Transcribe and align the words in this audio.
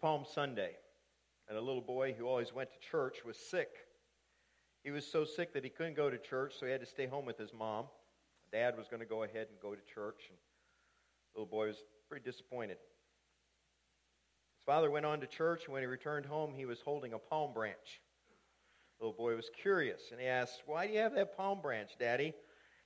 Palm 0.00 0.24
Sunday, 0.24 0.76
and 1.48 1.58
a 1.58 1.60
little 1.60 1.82
boy 1.82 2.14
who 2.16 2.26
always 2.26 2.54
went 2.54 2.70
to 2.72 2.88
church 2.90 3.18
was 3.24 3.36
sick. 3.36 3.68
He 4.82 4.90
was 4.90 5.06
so 5.06 5.24
sick 5.24 5.52
that 5.52 5.62
he 5.62 5.68
couldn't 5.68 5.96
go 5.96 6.08
to 6.08 6.16
church, 6.16 6.54
so 6.58 6.64
he 6.64 6.72
had 6.72 6.80
to 6.80 6.86
stay 6.86 7.06
home 7.06 7.26
with 7.26 7.36
his 7.36 7.52
mom. 7.52 7.86
Dad 8.50 8.76
was 8.78 8.88
going 8.88 9.00
to 9.00 9.06
go 9.06 9.24
ahead 9.24 9.48
and 9.50 9.60
go 9.60 9.74
to 9.74 9.94
church, 9.94 10.22
and 10.30 10.38
the 11.34 11.40
little 11.40 11.50
boy 11.50 11.66
was 11.66 11.76
pretty 12.08 12.24
disappointed. 12.24 12.78
His 14.56 14.64
father 14.64 14.90
went 14.90 15.06
on 15.06 15.20
to 15.20 15.26
church, 15.26 15.64
and 15.64 15.74
when 15.74 15.82
he 15.82 15.86
returned 15.86 16.26
home, 16.26 16.54
he 16.54 16.64
was 16.64 16.80
holding 16.80 17.12
a 17.12 17.18
palm 17.18 17.52
branch. 17.52 18.00
The 18.98 19.06
little 19.06 19.18
boy 19.18 19.36
was 19.36 19.50
curious, 19.62 20.00
and 20.12 20.20
he 20.20 20.26
asked, 20.26 20.62
Why 20.66 20.86
do 20.86 20.94
you 20.94 20.98
have 21.00 21.14
that 21.14 21.36
palm 21.36 21.60
branch, 21.60 21.90
Daddy? 21.98 22.32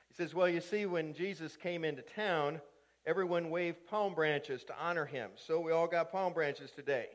He 0.08 0.14
says, 0.14 0.34
Well, 0.34 0.48
you 0.48 0.60
see, 0.60 0.86
when 0.86 1.14
Jesus 1.14 1.56
came 1.56 1.84
into 1.84 2.02
town, 2.02 2.60
everyone 3.06 3.50
waved 3.50 3.86
palm 3.86 4.14
branches 4.14 4.64
to 4.64 4.74
honor 4.80 5.04
him. 5.04 5.30
So 5.36 5.60
we 5.60 5.72
all 5.72 5.86
got 5.86 6.10
palm 6.10 6.32
branches 6.32 6.70
today. 6.70 7.06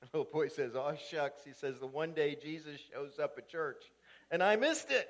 The 0.00 0.08
little 0.18 0.32
boy 0.32 0.48
says, 0.48 0.72
Oh, 0.74 0.94
shucks. 1.10 1.42
He 1.44 1.52
says, 1.52 1.78
The 1.78 1.86
one 1.86 2.12
day 2.12 2.36
Jesus 2.40 2.80
shows 2.92 3.18
up 3.18 3.34
at 3.38 3.48
church, 3.48 3.82
and 4.30 4.42
I 4.42 4.56
missed 4.56 4.90
it. 4.90 5.08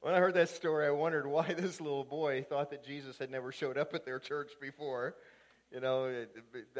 When 0.00 0.14
I 0.14 0.18
heard 0.18 0.34
that 0.34 0.50
story, 0.50 0.86
I 0.86 0.90
wondered 0.90 1.26
why 1.26 1.52
this 1.58 1.80
little 1.80 2.04
boy 2.04 2.44
thought 2.48 2.70
that 2.70 2.84
Jesus 2.84 3.18
had 3.18 3.30
never 3.30 3.50
showed 3.50 3.76
up 3.76 3.94
at 3.94 4.04
their 4.04 4.18
church 4.18 4.52
before. 4.60 5.16
You 5.72 5.80
know, 5.80 6.26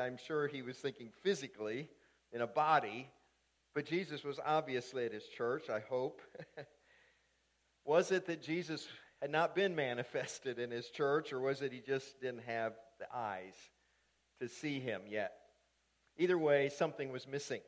I'm 0.00 0.16
sure 0.16 0.46
he 0.46 0.62
was 0.62 0.76
thinking 0.76 1.10
physically 1.22 1.88
in 2.32 2.40
a 2.40 2.46
body, 2.46 3.08
but 3.74 3.84
Jesus 3.84 4.22
was 4.22 4.38
obviously 4.44 5.04
at 5.06 5.12
his 5.12 5.24
church, 5.26 5.68
I 5.68 5.80
hope. 5.80 6.22
was 7.84 8.12
it 8.12 8.26
that 8.26 8.42
Jesus 8.42 8.86
had 9.26 9.32
not 9.32 9.56
been 9.56 9.74
manifested 9.74 10.60
in 10.60 10.70
his 10.70 10.88
church, 10.88 11.32
or 11.32 11.40
was 11.40 11.60
it 11.60 11.72
he 11.72 11.80
just 11.80 12.20
didn't 12.20 12.44
have 12.46 12.74
the 13.00 13.06
eyes 13.12 13.56
to 14.40 14.48
see 14.48 14.78
him 14.78 15.00
yet? 15.08 15.32
Either 16.16 16.38
way, 16.38 16.68
something 16.68 17.10
was 17.10 17.26
missing. 17.26 17.60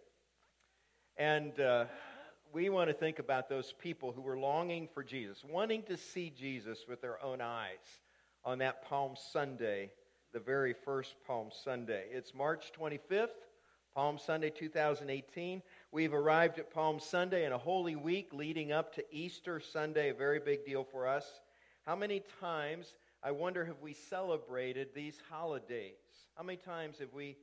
And 1.17 1.59
uh, 1.59 1.87
we 2.53 2.69
want 2.69 2.91
to 2.91 2.95
think 2.95 3.19
about 3.19 3.49
those 3.49 3.75
people 3.77 4.13
who 4.13 4.21
were 4.21 4.39
longing 4.39 4.87
for 4.95 5.03
Jesus, 5.03 5.43
wanting 5.45 5.83
to 5.89 5.97
see 5.97 6.31
Jesus 6.31 6.85
with 6.89 7.01
their 7.01 7.21
own 7.25 7.41
eyes 7.41 8.03
on 8.45 8.59
that 8.59 8.85
Palm 8.89 9.17
Sunday, 9.33 9.91
the 10.33 10.39
very 10.39 10.73
first 10.73 11.17
Palm 11.27 11.49
Sunday. 11.65 12.05
It's 12.13 12.33
March 12.33 12.71
25th. 12.81 13.31
Palm 13.97 14.17
Sunday 14.17 14.51
2018. 14.51 15.61
We've 15.91 16.15
arrived 16.15 16.61
at 16.61 16.73
Palm 16.73 17.01
Sunday 17.01 17.47
in 17.47 17.51
a 17.51 17.59
holy 17.59 17.97
week 17.97 18.33
leading 18.33 18.71
up 18.71 18.95
to 18.95 19.05
Easter 19.11 19.59
Sunday, 19.59 20.11
a 20.11 20.15
very 20.15 20.39
big 20.39 20.65
deal 20.65 20.85
for 20.85 21.09
us. 21.09 21.41
How 21.89 21.97
many 21.97 22.23
times, 22.39 22.93
I 23.23 23.31
wonder, 23.31 23.65
have 23.65 23.81
we 23.81 23.95
celebrated 23.95 24.89
these 24.95 25.17
holidays? 25.31 25.95
How 26.37 26.43
many 26.43 26.59
times 26.59 26.99
have 26.99 27.15
we, 27.15 27.39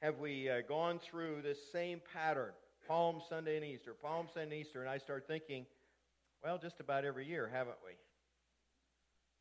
have 0.00 0.18
we 0.18 0.48
uh, 0.48 0.62
gone 0.66 0.98
through 0.98 1.42
this 1.42 1.58
same 1.70 2.00
pattern? 2.14 2.52
Palm 2.88 3.20
Sunday 3.28 3.56
and 3.56 3.64
Easter, 3.66 3.92
Palm 3.92 4.26
Sunday 4.32 4.56
and 4.58 4.66
Easter, 4.66 4.80
and 4.80 4.88
I 4.88 4.96
start 4.96 5.26
thinking, 5.28 5.66
well, 6.42 6.56
just 6.56 6.80
about 6.80 7.04
every 7.04 7.26
year, 7.26 7.50
haven't 7.52 7.76
we? 7.84 7.92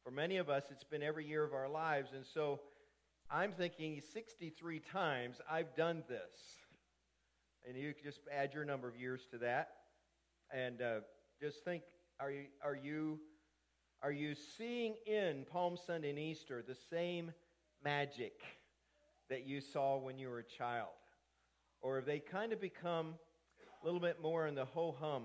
For 0.04 0.12
many 0.12 0.36
of 0.36 0.50
us, 0.50 0.64
it's 0.72 0.84
been 0.84 1.04
every 1.04 1.26
year 1.26 1.46
of 1.46 1.54
our 1.54 1.70
lives, 1.70 2.10
and 2.14 2.26
so 2.26 2.60
I'm 3.32 3.54
thinking 3.54 4.02
63 4.12 4.82
times 4.92 5.38
I've 5.50 5.74
done 5.78 6.04
this. 6.10 6.58
And 7.66 7.78
you 7.78 7.94
can 7.94 8.04
just 8.04 8.20
add 8.30 8.54
your 8.54 8.66
number 8.66 8.90
of 8.90 8.98
years 8.98 9.22
to 9.32 9.38
that. 9.38 9.70
And 10.54 10.82
uh, 10.82 11.00
just 11.42 11.64
think 11.64 11.84
are 12.20 12.30
you, 12.30 12.48
are, 12.62 12.76
you, 12.76 13.20
are 14.02 14.12
you 14.14 14.34
seeing 14.58 14.96
in 15.06 15.46
Palm 15.52 15.76
Sunday 15.76 16.12
and 16.12 16.20
Easter 16.20 16.64
the 16.66 16.78
same 16.90 17.34
magic 17.84 18.42
that 19.30 19.46
you 19.46 19.60
saw 19.60 19.98
when 19.98 20.18
you 20.18 20.30
were 20.30 20.40
a 20.40 20.44
child? 20.44 20.88
Or 21.82 21.98
have 21.98 22.06
they 22.06 22.20
kind 22.20 22.54
of 22.54 22.62
become 22.62 23.16
a 23.82 23.86
little 23.86 24.00
bit 24.00 24.22
more 24.22 24.48
in 24.48 24.56
the 24.56 24.64
ho 24.64 24.96
hum 24.98 25.24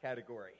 category? 0.00 0.56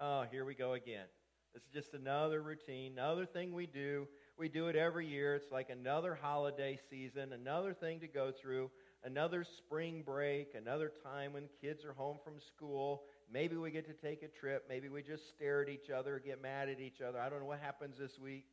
Oh, 0.00 0.24
here 0.30 0.44
we 0.44 0.54
go 0.54 0.72
again. 0.72 1.06
This 1.54 1.62
is 1.62 1.72
just 1.72 1.94
another 1.94 2.42
routine, 2.42 2.92
another 2.92 3.26
thing 3.26 3.52
we 3.52 3.66
do. 3.66 4.08
We 4.36 4.48
do 4.48 4.66
it 4.66 4.74
every 4.74 5.06
year. 5.06 5.36
It's 5.36 5.52
like 5.52 5.70
another 5.70 6.18
holiday 6.20 6.78
season, 6.90 7.32
another 7.32 7.74
thing 7.74 8.00
to 8.00 8.08
go 8.08 8.32
through, 8.32 8.70
another 9.04 9.44
spring 9.44 10.02
break, 10.04 10.54
another 10.54 10.92
time 11.04 11.32
when 11.32 11.44
kids 11.60 11.84
are 11.84 11.92
home 11.92 12.18
from 12.22 12.40
school. 12.40 13.02
Maybe 13.32 13.56
we 13.56 13.70
get 13.70 13.86
to 13.86 14.06
take 14.06 14.22
a 14.22 14.28
trip. 14.28 14.64
Maybe 14.68 14.88
we 14.88 15.02
just 15.02 15.28
stare 15.28 15.62
at 15.62 15.68
each 15.68 15.90
other, 15.90 16.20
get 16.24 16.40
mad 16.40 16.68
at 16.68 16.80
each 16.80 17.00
other. 17.00 17.20
I 17.20 17.28
don't 17.28 17.40
know 17.40 17.46
what 17.46 17.60
happens 17.60 17.98
this 17.98 18.18
week. 18.18 18.46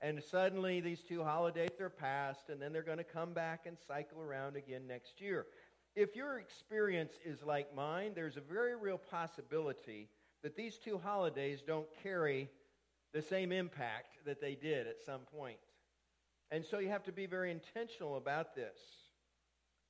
And 0.00 0.20
suddenly 0.22 0.80
these 0.80 1.00
two 1.00 1.22
holidays 1.22 1.80
are 1.80 1.88
past, 1.88 2.48
and 2.48 2.60
then 2.60 2.72
they're 2.72 2.82
going 2.82 2.98
to 2.98 3.04
come 3.04 3.32
back 3.32 3.66
and 3.66 3.76
cycle 3.86 4.20
around 4.20 4.56
again 4.56 4.88
next 4.88 5.20
year. 5.20 5.46
If 5.94 6.16
your 6.16 6.40
experience 6.40 7.12
is 7.24 7.42
like 7.44 7.74
mine, 7.74 8.12
there's 8.14 8.36
a 8.36 8.40
very 8.40 8.74
real 8.74 8.98
possibility 8.98 10.08
that 10.42 10.56
these 10.56 10.76
two 10.78 10.98
holidays 10.98 11.62
don't 11.64 11.86
carry 12.02 12.48
the 13.12 13.22
same 13.22 13.52
impact 13.52 14.16
that 14.24 14.40
they 14.40 14.56
did 14.56 14.88
at 14.88 14.96
some 15.04 15.20
point. 15.36 15.58
And 16.50 16.64
so 16.64 16.80
you 16.80 16.88
have 16.88 17.04
to 17.04 17.12
be 17.12 17.26
very 17.26 17.50
intentional 17.50 18.16
about 18.16 18.56
this. 18.56 18.78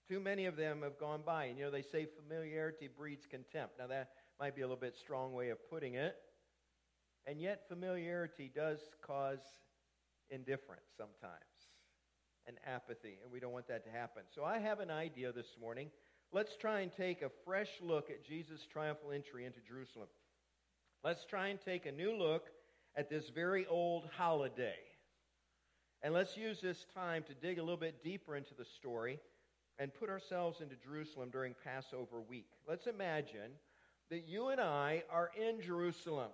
Too 0.08 0.20
many 0.20 0.46
of 0.46 0.56
them 0.56 0.82
have 0.82 0.98
gone 0.98 1.22
by. 1.24 1.44
And 1.44 1.58
you 1.58 1.64
know, 1.64 1.70
they 1.70 1.82
say 1.82 2.06
familiarity 2.06 2.88
breeds 2.88 3.26
contempt. 3.26 3.74
Now, 3.78 3.86
that 3.88 4.10
might 4.40 4.54
be 4.54 4.62
a 4.62 4.64
little 4.64 4.80
bit 4.80 4.96
strong 4.96 5.32
way 5.32 5.50
of 5.50 5.58
putting 5.70 5.94
it. 5.94 6.16
And 7.26 7.40
yet, 7.40 7.68
familiarity 7.68 8.50
does 8.54 8.80
cause 9.06 9.40
indifference 10.30 10.88
sometimes 10.96 11.32
and 12.46 12.56
apathy, 12.66 13.18
and 13.22 13.30
we 13.30 13.38
don't 13.38 13.52
want 13.52 13.68
that 13.68 13.84
to 13.84 13.90
happen. 13.90 14.22
So, 14.34 14.44
I 14.44 14.58
have 14.58 14.80
an 14.80 14.90
idea 14.90 15.32
this 15.32 15.56
morning. 15.60 15.90
Let's 16.32 16.56
try 16.56 16.80
and 16.80 16.90
take 16.92 17.22
a 17.22 17.30
fresh 17.44 17.68
look 17.80 18.10
at 18.10 18.24
Jesus' 18.24 18.66
triumphal 18.72 19.12
entry 19.12 19.44
into 19.44 19.60
Jerusalem. 19.60 20.08
Let's 21.04 21.24
try 21.24 21.48
and 21.48 21.60
take 21.60 21.86
a 21.86 21.92
new 21.92 22.16
look 22.16 22.46
at 22.96 23.10
this 23.10 23.28
very 23.28 23.66
old 23.66 24.08
holiday. 24.16 24.78
And 26.02 26.12
let's 26.12 26.36
use 26.36 26.60
this 26.60 26.86
time 26.94 27.22
to 27.24 27.34
dig 27.34 27.58
a 27.58 27.62
little 27.62 27.76
bit 27.76 28.02
deeper 28.02 28.34
into 28.34 28.54
the 28.54 28.64
story 28.64 29.20
and 29.78 29.92
put 29.94 30.08
ourselves 30.08 30.60
into 30.60 30.76
Jerusalem 30.76 31.30
during 31.30 31.54
Passover 31.64 32.20
week. 32.20 32.48
Let's 32.68 32.86
imagine 32.86 33.52
that 34.10 34.28
you 34.28 34.48
and 34.48 34.60
I 34.60 35.02
are 35.10 35.30
in 35.36 35.60
Jerusalem. 35.60 36.30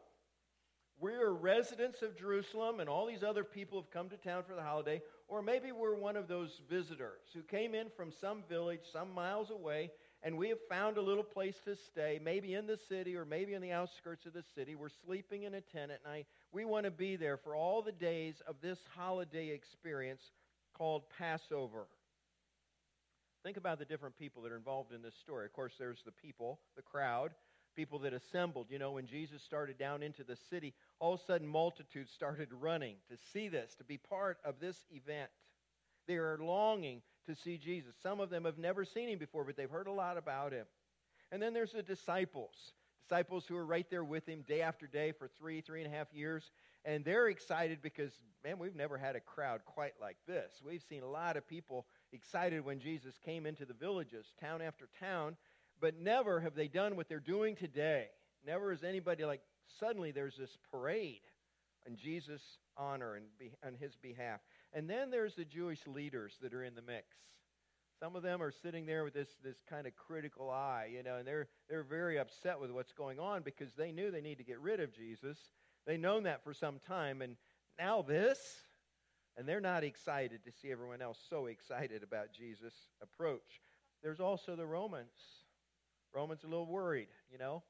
We're 1.01 1.31
residents 1.31 2.03
of 2.03 2.19
Jerusalem, 2.19 2.81
and 2.81 2.89
all 2.89 3.07
these 3.07 3.23
other 3.23 3.45
people 3.45 3.81
have 3.81 3.91
come 3.91 4.09
to 4.09 4.17
town 4.17 4.43
for 4.49 4.55
the 4.55 4.63
holiday. 4.63 5.01
Or 5.29 5.43
maybe 5.43 5.71
we're 5.71 5.95
one 5.95 6.17
of 6.17 6.27
those 6.27 6.61
visitors 6.69 7.21
who 7.33 7.43
came 7.43 7.75
in 7.75 7.87
from 7.97 8.11
some 8.11 8.43
village 8.49 8.81
some 8.93 9.15
miles 9.15 9.51
away 9.51 9.91
and 10.23 10.37
we 10.37 10.49
have 10.49 10.59
found 10.69 10.97
a 10.97 11.03
little 11.03 11.23
place 11.23 11.55
to 11.65 11.77
stay, 11.77 12.21
maybe 12.23 12.55
in 12.55 12.67
the 12.67 12.79
city 12.89 13.15
or 13.15 13.25
maybe 13.25 13.55
in 13.55 13.63
the 13.63 13.71
outskirts 13.71 14.27
of 14.27 14.33
the 14.33 14.43
city. 14.55 14.75
We're 14.75 14.89
sleeping 14.89 15.45
in 15.45 15.55
a 15.55 15.61
tent 15.61 15.93
at 15.93 16.05
night. 16.05 16.27
We 16.51 16.65
want 16.65 16.87
to 16.87 16.91
be 16.91 17.17
there 17.17 17.37
for 17.37 17.55
all 17.55 17.83
the 17.83 17.93
days 17.93 18.43
of 18.47 18.57
this 18.61 18.79
holiday 18.97 19.51
experience 19.51 20.23
called 20.75 21.05
Passover. 21.19 21.87
Think 23.45 23.57
about 23.57 23.79
the 23.79 23.85
different 23.85 24.19
people 24.19 24.43
that 24.43 24.53
are 24.53 24.57
involved 24.57 24.93
in 24.93 25.03
this 25.03 25.15
story. 25.15 25.47
Of 25.47 25.53
course, 25.53 25.75
there's 25.79 26.03
the 26.05 26.13
people, 26.13 26.61
the 26.77 26.83
crowd, 26.83 27.31
people 27.77 28.01
that 28.01 28.13
assembled. 28.13 28.67
You 28.71 28.79
know, 28.79 28.93
when 28.93 29.07
Jesus 29.07 29.43
started 29.43 29.79
down 29.79 30.03
into 30.03 30.25
the 30.25 30.37
city, 30.51 30.75
all 30.99 31.15
of 31.15 31.21
a 31.21 31.25
sudden 31.25 31.47
multitudes 31.47 32.11
started 32.11 32.49
running 32.53 32.97
to 33.09 33.17
see 33.33 33.49
this, 33.49 33.75
to 33.77 33.85
be 33.85 33.97
part 33.97 34.39
of 34.45 34.61
this 34.61 34.77
event. 34.91 35.31
They 36.09 36.17
are 36.17 36.39
longing 36.41 37.03
to 37.27 37.37
see 37.37 37.59
Jesus. 37.59 37.95
Some 38.03 38.21
of 38.21 38.31
them 38.31 38.45
have 38.45 38.59
never 38.59 38.85
seen 38.85 39.09
him 39.09 39.19
before, 39.19 39.45
but 39.45 39.57
they've 39.57 39.71
heard 39.71 39.87
a 39.87 39.93
lot 39.93 40.17
about 40.17 40.53
him. 40.53 40.67
And 41.31 41.41
then 41.41 41.53
there's 41.53 41.73
the 41.73 41.83
disciples, 41.83 42.73
disciples 43.07 43.45
who 43.47 43.57
are 43.57 43.67
right 43.67 43.89
there 43.91 44.05
with 44.05 44.27
him 44.27 44.43
day 44.49 44.63
after 44.63 44.87
day 44.87 45.13
for 45.13 45.29
three, 45.39 45.61
three 45.61 45.83
and 45.85 45.93
a 45.93 45.97
half 45.97 46.13
years. 46.13 46.51
And 46.85 47.05
they're 47.05 47.29
excited 47.29 47.81
because, 47.83 48.13
man, 48.43 48.59
we've 48.59 48.75
never 48.75 48.97
had 48.97 49.15
a 49.15 49.21
crowd 49.21 49.61
quite 49.67 49.95
like 50.01 50.17
this. 50.27 50.53
We've 50.65 50.83
seen 50.89 51.03
a 51.03 51.09
lot 51.09 51.37
of 51.37 51.47
people 51.47 51.87
excited 52.13 52.65
when 52.65 52.81
Jesus 52.81 53.15
came 53.25 53.47
into 53.47 53.65
the 53.65 53.75
villages, 53.75 54.27
town 54.41 54.63
after 54.63 54.89
town, 55.01 55.37
but 55.81 55.99
never 55.99 56.41
have 56.41 56.55
they 56.55 56.69
done 56.69 56.97
what 56.97 57.09
they're 57.09 57.21
doing 57.21 57.57
today. 57.57 58.07
Never 58.47 58.71
has 58.71 58.83
anybody 58.83 59.25
like, 59.25 59.43
suddenly 59.79 60.11
there's 60.11 60.37
this 60.37 60.57
parade 60.71 61.21
in 61.87 61.97
Jesus' 61.97 62.59
honor 62.77 63.15
and 63.15 63.27
be, 63.39 63.53
on 63.65 63.75
his 63.75 63.97
behalf. 63.97 64.41
And 64.73 64.89
then 64.89 65.11
there's 65.11 65.35
the 65.35 65.45
Jewish 65.45 65.87
leaders 65.87 66.35
that 66.43 66.55
are 66.55 66.65
in 66.65 66.75
the 66.75 66.83
mix. 66.83 67.07
Some 68.01 68.15
of 68.15 68.23
them 68.23 68.41
are 68.41 68.53
sitting 68.53 68.87
there 68.87 69.03
with 69.03 69.15
this, 69.15 69.29
this 69.43 69.57
kind 69.69 69.87
of 69.87 69.97
critical 69.97 70.51
eye, 70.51 70.91
you 70.93 71.03
know, 71.03 71.17
and 71.17 71.27
they're, 71.27 71.49
they're 71.69 71.83
very 71.83 72.19
upset 72.19 72.61
with 72.61 72.71
what's 72.71 72.93
going 72.93 73.19
on 73.19 73.43
because 73.43 73.73
they 73.75 73.91
knew 73.91 74.11
they 74.11 74.21
need 74.21 74.39
to 74.39 74.45
get 74.45 74.61
rid 74.61 74.79
of 74.79 74.95
Jesus. 74.95 75.37
They've 75.85 75.99
known 75.99 76.25
that 76.25 76.45
for 76.45 76.55
some 76.55 76.79
time, 76.87 77.23
and 77.23 77.37
now 77.79 78.03
this, 78.03 78.39
and 79.39 79.49
they're 79.49 79.61
not 79.61 79.85
excited 79.85 80.41
to 80.45 80.53
see 80.61 80.73
everyone 80.73 81.01
else 81.01 81.19
so 81.31 81.47
excited 81.47 82.03
about 82.03 82.33
Jesus' 82.37 82.75
approach. 83.01 83.63
There's 84.03 84.19
also 84.21 84.57
the 84.57 84.67
Romans. 84.67 85.09
Romans 86.13 86.43
are 86.43 86.49
a 86.49 86.51
little 86.51 86.67
worried, 86.67 87.09
you 87.31 87.39
know. 87.39 87.63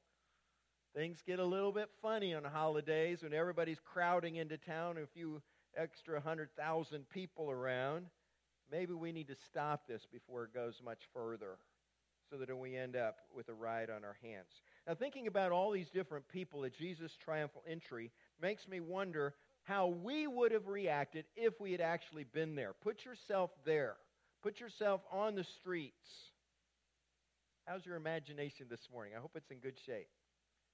Things 0.95 1.21
get 1.25 1.37
a 1.37 1.45
little 1.45 1.71
bit 1.71 1.89
funny 2.01 2.33
on 2.33 2.43
holidays 2.43 3.21
when 3.21 3.33
everybody's 3.33 3.79
crowding 3.79 4.37
into 4.37 4.57
town 4.57 4.97
and 4.97 5.05
a 5.05 5.09
few 5.09 5.43
extra 5.77 6.19
hundred 6.19 6.49
thousand 6.57 7.07
people 7.09 7.51
around. 7.51 8.07
maybe 8.71 8.93
we 8.93 9.11
need 9.11 9.27
to 9.27 9.35
stop 9.35 9.87
this 9.87 10.07
before 10.11 10.45
it 10.45 10.53
goes 10.53 10.81
much 10.83 11.07
further 11.13 11.57
so 12.29 12.37
that 12.37 12.55
we 12.55 12.75
end 12.75 12.95
up 12.95 13.17
with 13.35 13.49
a 13.49 13.53
riot 13.53 13.89
on 13.89 14.03
our 14.03 14.17
hands. 14.21 14.61
Now, 14.87 14.95
thinking 14.95 15.27
about 15.27 15.51
all 15.51 15.71
these 15.71 15.89
different 15.89 16.27
people 16.27 16.65
at 16.65 16.73
Jesus' 16.73 17.15
triumphal 17.23 17.63
entry 17.67 18.11
makes 18.41 18.67
me 18.67 18.79
wonder 18.79 19.35
how 19.69 19.85
we 19.85 20.25
would 20.25 20.51
have 20.51 20.67
reacted 20.67 21.25
if 21.35 21.61
we 21.61 21.71
had 21.71 21.79
actually 21.79 22.23
been 22.23 22.55
there. 22.55 22.73
Put 22.81 23.05
yourself 23.05 23.51
there, 23.65 23.97
put 24.41 24.59
yourself 24.59 25.01
on 25.11 25.35
the 25.35 25.43
streets. 25.43 26.09
How's 27.67 27.85
your 27.85 27.95
imagination 27.95 28.65
this 28.67 28.87
morning? 28.91 29.13
I 29.15 29.19
hope 29.19 29.33
it's 29.35 29.51
in 29.51 29.59
good 29.59 29.77
shape. 29.85 30.09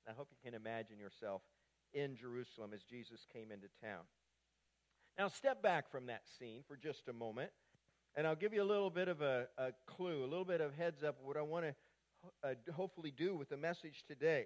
I 0.08 0.14
hope 0.14 0.30
you 0.32 0.38
can 0.50 0.56
imagine 0.56 0.98
yourself 0.98 1.42
in 1.94 2.16
Jerusalem 2.16 2.72
as 2.74 2.84
Jesus 2.84 3.26
came 3.34 3.52
into 3.52 3.68
town. 3.84 4.04
Now, 5.18 5.28
step 5.28 5.62
back 5.62 5.92
from 5.92 6.06
that 6.06 6.22
scene 6.40 6.64
for 6.66 6.78
just 6.78 7.10
a 7.10 7.14
moment, 7.14 7.52
and 8.16 8.26
I'll 8.26 8.36
give 8.36 8.54
you 8.54 8.64
a 8.64 8.66
little 8.66 8.90
bit 8.90 9.10
of 9.10 9.22
a, 9.22 9.48
a 9.58 9.72
clue, 9.86 10.24
a 10.24 10.30
little 10.30 10.46
bit 10.46 10.62
of 10.62 10.74
heads 10.74 11.04
up 11.04 11.20
of 11.20 11.26
what 11.26 11.36
I 11.36 11.42
want 11.42 11.66
to 11.66 11.76
uh, 12.50 12.72
hopefully 12.74 13.12
do 13.12 13.36
with 13.36 13.50
the 13.50 13.58
message 13.58 14.06
today. 14.08 14.46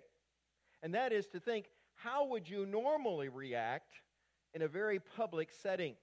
And 0.82 0.96
that 0.96 1.14
is 1.14 1.28
to 1.28 1.40
think 1.40 1.66
how 1.94 2.26
would 2.26 2.50
you 2.50 2.66
normally 2.66 3.30
react 3.30 3.94
in 4.54 4.62
a 4.62 4.68
very 4.68 5.00
public 5.00 5.50
setting? 5.52 5.96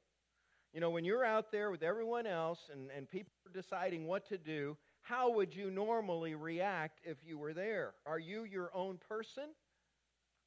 You 0.72 0.80
know, 0.80 0.90
when 0.90 1.04
you're 1.04 1.24
out 1.24 1.50
there 1.50 1.70
with 1.70 1.82
everyone 1.82 2.26
else 2.26 2.68
and, 2.72 2.90
and 2.96 3.08
people 3.08 3.32
are 3.46 3.52
deciding 3.52 4.06
what 4.06 4.28
to 4.28 4.38
do, 4.38 4.76
how 5.02 5.30
would 5.30 5.54
you 5.54 5.70
normally 5.70 6.34
react 6.34 7.00
if 7.04 7.16
you 7.24 7.38
were 7.38 7.54
there? 7.54 7.94
Are 8.04 8.18
you 8.18 8.44
your 8.44 8.70
own 8.74 8.98
person? 9.08 9.44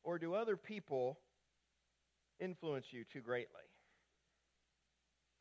Or 0.04 0.20
do 0.20 0.34
other 0.34 0.58
people 0.58 1.18
influence 2.40 2.88
you 2.92 3.04
too 3.04 3.22
greatly? 3.22 3.62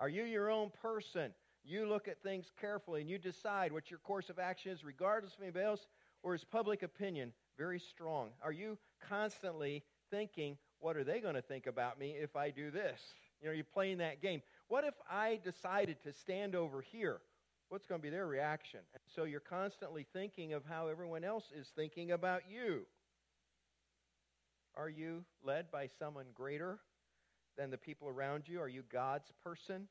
Are 0.00 0.08
you 0.08 0.24
your 0.24 0.50
own 0.50 0.70
person? 0.80 1.32
You 1.64 1.86
look 1.86 2.08
at 2.08 2.22
things 2.22 2.46
carefully 2.60 3.00
and 3.00 3.10
you 3.10 3.18
decide 3.18 3.72
what 3.72 3.90
your 3.90 3.98
course 3.98 4.30
of 4.30 4.38
action 4.38 4.72
is, 4.72 4.84
regardless 4.84 5.34
of 5.34 5.42
anybody 5.42 5.64
else, 5.64 5.86
or 6.22 6.34
is 6.34 6.44
public 6.44 6.82
opinion 6.82 7.32
very 7.56 7.80
strong? 7.80 8.30
Are 8.42 8.52
you 8.52 8.78
constantly 9.08 9.82
thinking, 10.10 10.56
what 10.80 10.96
are 10.96 11.04
they 11.04 11.20
going 11.20 11.34
to 11.34 11.42
think 11.42 11.66
about 11.66 11.98
me 11.98 12.14
if 12.20 12.36
I 12.36 12.50
do 12.50 12.70
this? 12.70 13.00
You 13.40 13.48
know, 13.48 13.54
you're 13.54 13.64
playing 13.64 13.98
that 13.98 14.20
game. 14.22 14.42
What 14.68 14.84
if 14.84 14.94
I 15.10 15.40
decided 15.42 16.02
to 16.04 16.12
stand 16.12 16.54
over 16.54 16.80
here? 16.80 17.18
What's 17.68 17.86
going 17.86 18.00
to 18.00 18.02
be 18.02 18.10
their 18.10 18.26
reaction? 18.26 18.80
And 18.94 19.02
so 19.14 19.24
you're 19.24 19.40
constantly 19.40 20.06
thinking 20.12 20.52
of 20.54 20.64
how 20.64 20.88
everyone 20.88 21.24
else 21.24 21.44
is 21.54 21.68
thinking 21.76 22.12
about 22.12 22.42
you. 22.50 22.82
Are 24.74 24.88
you 24.88 25.24
led 25.42 25.70
by 25.70 25.88
someone 25.98 26.26
greater 26.34 26.78
than 27.56 27.70
the 27.70 27.76
people 27.76 28.08
around 28.08 28.44
you? 28.46 28.60
Are 28.60 28.68
you 28.68 28.82
God's 28.90 29.30
person? 29.42 29.88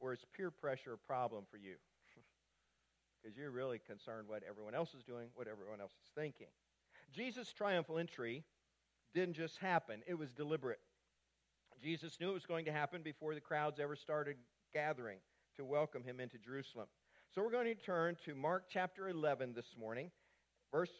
Or 0.00 0.12
is 0.12 0.20
peer 0.36 0.50
pressure 0.50 0.94
a 0.94 0.98
problem 0.98 1.44
for 1.50 1.58
you? 1.58 1.76
because 3.22 3.36
you're 3.36 3.50
really 3.50 3.78
concerned 3.78 4.28
what 4.28 4.42
everyone 4.48 4.74
else 4.74 4.94
is 4.94 5.04
doing, 5.04 5.28
what 5.34 5.46
everyone 5.46 5.80
else 5.80 5.92
is 5.92 6.10
thinking. 6.14 6.48
Jesus' 7.12 7.52
triumphal 7.52 7.98
entry 7.98 8.44
didn't 9.16 9.34
just 9.34 9.56
happen, 9.56 10.02
it 10.06 10.12
was 10.12 10.30
deliberate. 10.30 10.78
Jesus 11.82 12.20
knew 12.20 12.28
it 12.28 12.34
was 12.34 12.44
going 12.44 12.66
to 12.66 12.72
happen 12.72 13.00
before 13.02 13.34
the 13.34 13.40
crowds 13.40 13.80
ever 13.80 13.96
started 13.96 14.36
gathering 14.74 15.20
to 15.56 15.64
welcome 15.64 16.04
him 16.04 16.20
into 16.20 16.36
Jerusalem. 16.36 16.86
So 17.34 17.42
we're 17.42 17.50
going 17.50 17.74
to 17.74 17.74
turn 17.74 18.18
to 18.26 18.34
Mark 18.34 18.64
chapter 18.68 19.08
11 19.08 19.54
this 19.54 19.74
morning, 19.80 20.10
verse 20.70 20.90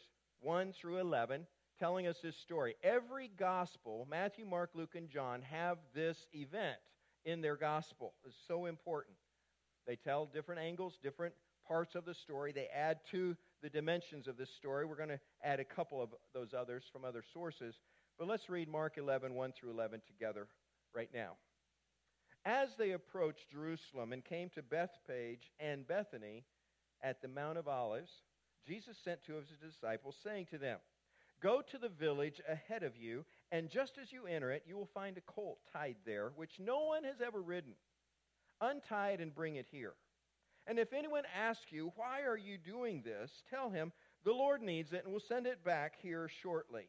1 0.40 0.72
through 0.72 0.96
11, 0.98 1.46
telling 1.78 2.06
us 2.06 2.16
this 2.22 2.38
story. 2.38 2.74
Every 2.82 3.30
gospel, 3.38 4.06
Matthew, 4.10 4.46
Mark, 4.46 4.70
Luke, 4.72 4.94
and 4.94 5.10
John, 5.10 5.42
have 5.42 5.76
this 5.94 6.26
event 6.32 6.78
in 7.26 7.42
their 7.42 7.56
gospel. 7.56 8.14
It's 8.24 8.34
so 8.48 8.64
important. 8.64 9.16
They 9.86 9.96
tell 9.96 10.24
different 10.24 10.62
angles, 10.62 10.98
different 11.02 11.34
parts 11.68 11.94
of 11.94 12.06
the 12.06 12.14
story. 12.14 12.52
They 12.52 12.68
add 12.74 13.00
to 13.10 13.36
the 13.62 13.68
dimensions 13.68 14.26
of 14.26 14.36
this 14.36 14.50
story. 14.50 14.86
We're 14.86 14.96
going 14.96 15.10
to 15.10 15.20
add 15.42 15.60
a 15.60 15.64
couple 15.64 16.02
of 16.02 16.10
those 16.32 16.54
others 16.54 16.84
from 16.90 17.04
other 17.04 17.22
sources. 17.32 17.74
But 18.18 18.28
let's 18.28 18.48
read 18.48 18.68
Mark 18.68 18.96
11, 18.96 19.34
1 19.34 19.52
through 19.52 19.70
11 19.70 20.00
together 20.06 20.46
right 20.94 21.10
now. 21.12 21.32
As 22.44 22.70
they 22.78 22.92
approached 22.92 23.50
Jerusalem 23.50 24.12
and 24.12 24.24
came 24.24 24.48
to 24.50 24.62
Bethphage 24.62 25.50
and 25.58 25.86
Bethany 25.86 26.44
at 27.02 27.20
the 27.20 27.28
Mount 27.28 27.58
of 27.58 27.68
Olives, 27.68 28.10
Jesus 28.66 28.96
sent 29.04 29.22
two 29.22 29.36
of 29.36 29.48
his 29.48 29.58
disciples, 29.58 30.16
saying 30.22 30.46
to 30.50 30.58
them, 30.58 30.78
Go 31.42 31.60
to 31.60 31.78
the 31.78 31.90
village 31.90 32.40
ahead 32.48 32.82
of 32.82 32.96
you, 32.96 33.24
and 33.52 33.68
just 33.68 33.98
as 34.00 34.10
you 34.10 34.26
enter 34.26 34.50
it, 34.50 34.64
you 34.66 34.76
will 34.76 34.88
find 34.94 35.18
a 35.18 35.32
colt 35.32 35.58
tied 35.72 35.96
there, 36.06 36.32
which 36.36 36.58
no 36.58 36.84
one 36.84 37.04
has 37.04 37.20
ever 37.24 37.42
ridden. 37.42 37.72
Untie 38.60 39.10
it 39.10 39.20
and 39.20 39.34
bring 39.34 39.56
it 39.56 39.66
here. 39.70 39.92
And 40.66 40.78
if 40.78 40.92
anyone 40.92 41.24
asks 41.36 41.66
you, 41.70 41.92
Why 41.96 42.22
are 42.22 42.38
you 42.38 42.56
doing 42.56 43.02
this? 43.02 43.30
tell 43.50 43.70
him, 43.70 43.92
The 44.24 44.32
Lord 44.32 44.62
needs 44.62 44.92
it, 44.92 45.04
and 45.04 45.12
will 45.12 45.20
send 45.20 45.46
it 45.46 45.62
back 45.62 45.94
here 46.00 46.28
shortly. 46.42 46.88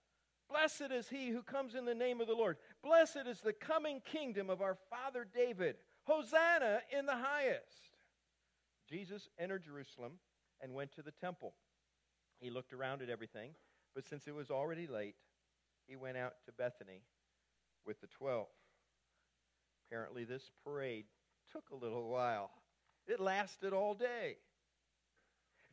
Blessed 0.51 0.91
is 0.91 1.07
he 1.07 1.29
who 1.29 1.41
comes 1.41 1.75
in 1.75 1.85
the 1.85 1.95
name 1.95 2.19
of 2.19 2.27
the 2.27 2.33
Lord. 2.33 2.57
Blessed 2.83 3.25
is 3.25 3.39
the 3.39 3.53
coming 3.53 4.01
kingdom 4.03 4.49
of 4.49 4.61
our 4.61 4.77
father 4.89 5.25
David. 5.33 5.77
Hosanna 6.03 6.81
in 6.97 7.05
the 7.05 7.15
highest. 7.15 7.91
Jesus 8.89 9.29
entered 9.39 9.63
Jerusalem 9.63 10.13
and 10.61 10.73
went 10.73 10.91
to 10.93 11.01
the 11.01 11.11
temple. 11.11 11.53
He 12.39 12.49
looked 12.49 12.73
around 12.73 13.01
at 13.01 13.09
everything, 13.09 13.51
but 13.95 14.05
since 14.05 14.27
it 14.27 14.35
was 14.35 14.51
already 14.51 14.87
late, 14.87 15.15
he 15.87 15.95
went 15.95 16.17
out 16.17 16.33
to 16.45 16.51
Bethany 16.51 17.03
with 17.85 18.01
the 18.01 18.07
twelve. 18.07 18.47
Apparently, 19.87 20.25
this 20.25 20.51
parade 20.63 21.05
took 21.51 21.69
a 21.71 21.75
little 21.75 22.09
while, 22.09 22.51
it 23.07 23.19
lasted 23.19 23.73
all 23.73 23.93
day. 23.93 24.37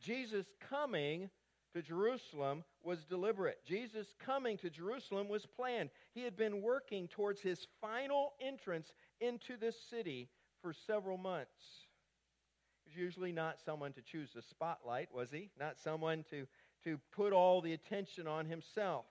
Jesus 0.00 0.46
coming 0.68 1.30
to 1.72 1.82
Jerusalem 1.82 2.64
was 2.82 3.04
deliberate. 3.04 3.58
Jesus 3.66 4.06
coming 4.24 4.56
to 4.58 4.70
Jerusalem 4.70 5.28
was 5.28 5.46
planned. 5.46 5.90
He 6.14 6.22
had 6.22 6.36
been 6.36 6.62
working 6.62 7.08
towards 7.08 7.40
his 7.40 7.66
final 7.80 8.32
entrance 8.40 8.92
into 9.20 9.56
this 9.56 9.76
city 9.90 10.28
for 10.62 10.72
several 10.72 11.18
months. 11.18 11.86
He 12.84 12.90
was 12.90 12.96
usually 12.96 13.32
not 13.32 13.60
someone 13.60 13.92
to 13.92 14.02
choose 14.02 14.30
the 14.34 14.42
spotlight, 14.42 15.08
was 15.12 15.30
he? 15.30 15.50
Not 15.58 15.78
someone 15.78 16.24
to, 16.30 16.46
to 16.84 16.98
put 17.12 17.32
all 17.32 17.60
the 17.60 17.74
attention 17.74 18.26
on 18.26 18.46
himself. 18.46 19.04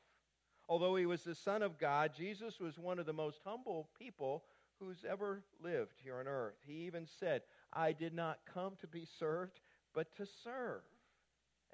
Although 0.70 0.96
he 0.96 1.06
was 1.06 1.24
the 1.24 1.36
Son 1.36 1.62
of 1.62 1.78
God, 1.78 2.12
Jesus 2.18 2.60
was 2.60 2.78
one 2.78 3.00
of 3.00 3.06
the 3.06 3.14
most 3.14 3.40
humble 3.46 3.90
people 3.98 4.44
who's 4.80 5.06
ever 5.10 5.44
lived 5.64 5.96
here 6.04 6.18
on 6.18 6.28
earth. 6.28 6.58
He 6.66 6.86
even 6.86 7.08
said, 7.20 7.44
I 7.72 7.94
did 7.94 8.14
not 8.14 8.40
come 8.54 8.74
to 8.82 8.88
be 8.88 9.08
served, 9.20 9.60
but 9.94 10.16
to 10.18 10.26
serve 10.44 10.82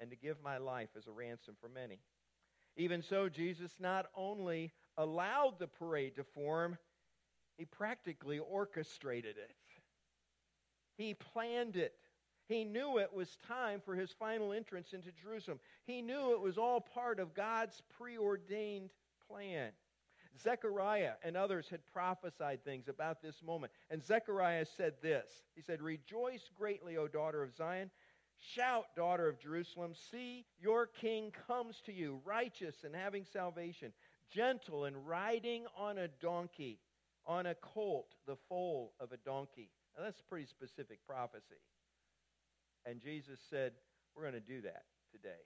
and 0.00 0.10
to 0.10 0.16
give 0.16 0.36
my 0.42 0.58
life 0.58 0.90
as 0.96 1.06
a 1.06 1.12
ransom 1.12 1.54
for 1.60 1.68
many. 1.68 2.00
Even 2.76 3.02
so, 3.02 3.28
Jesus 3.28 3.72
not 3.78 4.06
only 4.16 4.72
allowed 4.96 5.58
the 5.58 5.66
parade 5.66 6.16
to 6.16 6.24
form, 6.24 6.76
he 7.56 7.64
practically 7.64 8.38
orchestrated 8.38 9.36
it. 9.36 9.54
He 10.96 11.14
planned 11.14 11.76
it. 11.76 11.94
He 12.46 12.64
knew 12.64 12.98
it 12.98 13.12
was 13.12 13.38
time 13.48 13.80
for 13.84 13.94
his 13.94 14.12
final 14.12 14.52
entrance 14.52 14.92
into 14.92 15.10
Jerusalem. 15.12 15.60
He 15.84 16.02
knew 16.02 16.32
it 16.32 16.40
was 16.40 16.58
all 16.58 16.80
part 16.80 17.18
of 17.18 17.34
God's 17.34 17.82
preordained 17.96 18.90
plan. 19.28 19.70
Zechariah 20.42 21.12
and 21.22 21.36
others 21.36 21.68
had 21.70 21.80
prophesied 21.92 22.64
things 22.64 22.88
about 22.88 23.22
this 23.22 23.42
moment. 23.42 23.72
And 23.90 24.04
Zechariah 24.04 24.66
said 24.76 24.94
this 25.00 25.30
He 25.54 25.62
said, 25.62 25.80
Rejoice 25.80 26.50
greatly, 26.56 26.96
O 26.96 27.08
daughter 27.08 27.42
of 27.42 27.54
Zion. 27.54 27.90
Shout, 28.38 28.84
daughter 28.96 29.28
of 29.28 29.38
Jerusalem. 29.40 29.92
See, 30.10 30.44
your 30.60 30.86
king 30.86 31.32
comes 31.46 31.80
to 31.86 31.92
you, 31.92 32.20
righteous 32.24 32.84
and 32.84 32.94
having 32.94 33.24
salvation, 33.24 33.92
gentle 34.30 34.84
and 34.84 35.06
riding 35.06 35.64
on 35.78 35.98
a 35.98 36.08
donkey, 36.08 36.78
on 37.26 37.46
a 37.46 37.54
colt, 37.54 38.14
the 38.26 38.36
foal 38.48 38.92
of 39.00 39.12
a 39.12 39.16
donkey. 39.18 39.70
Now, 39.96 40.04
that's 40.04 40.20
a 40.20 40.24
pretty 40.24 40.46
specific 40.46 40.98
prophecy. 41.06 41.60
And 42.86 43.00
Jesus 43.00 43.40
said, 43.50 43.72
We're 44.14 44.22
going 44.22 44.34
to 44.34 44.40
do 44.40 44.60
that 44.62 44.84
today. 45.12 45.42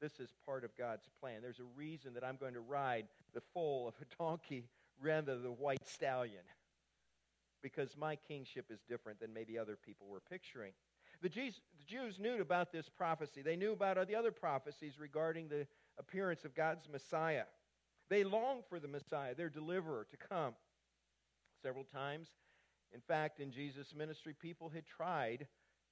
This 0.00 0.20
is 0.20 0.30
part 0.46 0.64
of 0.64 0.76
God's 0.78 1.08
plan. 1.20 1.42
There's 1.42 1.60
a 1.60 1.76
reason 1.76 2.14
that 2.14 2.24
I'm 2.24 2.36
going 2.36 2.54
to 2.54 2.60
ride 2.60 3.06
the 3.34 3.42
foal 3.52 3.88
of 3.88 3.94
a 4.00 4.22
donkey 4.22 4.68
rather 5.00 5.34
than 5.34 5.42
the 5.42 5.50
white 5.50 5.86
stallion. 5.86 6.42
because 7.62 7.96
my 7.96 8.16
kingship 8.16 8.66
is 8.70 8.80
different 8.88 9.20
than 9.20 9.32
maybe 9.34 9.58
other 9.58 9.76
people 9.76 10.06
were 10.08 10.22
picturing. 10.30 10.72
The 11.22 11.28
Jews, 11.28 11.60
the 11.78 11.84
Jews 11.84 12.18
knew 12.18 12.40
about 12.40 12.72
this 12.72 12.88
prophecy. 12.88 13.42
They 13.42 13.56
knew 13.56 13.72
about 13.72 14.06
the 14.06 14.16
other 14.16 14.32
prophecies 14.32 14.98
regarding 14.98 15.48
the 15.48 15.66
appearance 15.98 16.44
of 16.44 16.54
God's 16.54 16.88
Messiah. 16.90 17.44
They 18.08 18.24
longed 18.24 18.64
for 18.68 18.80
the 18.80 18.88
Messiah, 18.88 19.34
their 19.34 19.50
deliverer, 19.50 20.06
to 20.10 20.16
come. 20.16 20.54
Several 21.62 21.84
times, 21.84 22.28
in 22.92 23.00
fact, 23.00 23.38
in 23.38 23.52
Jesus' 23.52 23.94
ministry, 23.96 24.34
people 24.40 24.70
had 24.70 24.86
tried 24.86 25.46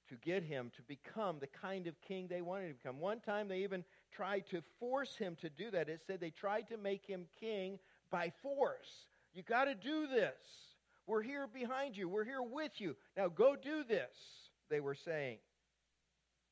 to 0.09 0.15
get 0.15 0.43
him 0.43 0.71
to 0.75 0.81
become 0.81 1.37
the 1.39 1.47
kind 1.47 1.85
of 1.85 1.93
king 2.01 2.27
they 2.27 2.41
wanted 2.41 2.69
to 2.69 2.73
become. 2.73 2.99
One 2.99 3.19
time 3.19 3.47
they 3.47 3.59
even 3.59 3.83
tried 4.11 4.47
to 4.49 4.63
force 4.79 5.15
him 5.15 5.37
to 5.41 5.49
do 5.49 5.69
that. 5.71 5.87
It 5.87 6.01
said 6.07 6.19
they 6.19 6.31
tried 6.31 6.67
to 6.69 6.77
make 6.77 7.05
him 7.05 7.27
king 7.39 7.77
by 8.09 8.31
force. 8.41 9.05
You 9.33 9.43
got 9.43 9.65
to 9.65 9.75
do 9.75 10.07
this. 10.07 10.33
We're 11.05 11.21
here 11.21 11.47
behind 11.47 11.95
you. 11.95 12.09
We're 12.09 12.25
here 12.25 12.41
with 12.41 12.71
you. 12.79 12.95
Now 13.15 13.27
go 13.27 13.55
do 13.55 13.83
this, 13.87 14.09
they 14.69 14.79
were 14.79 14.95
saying. 14.95 15.37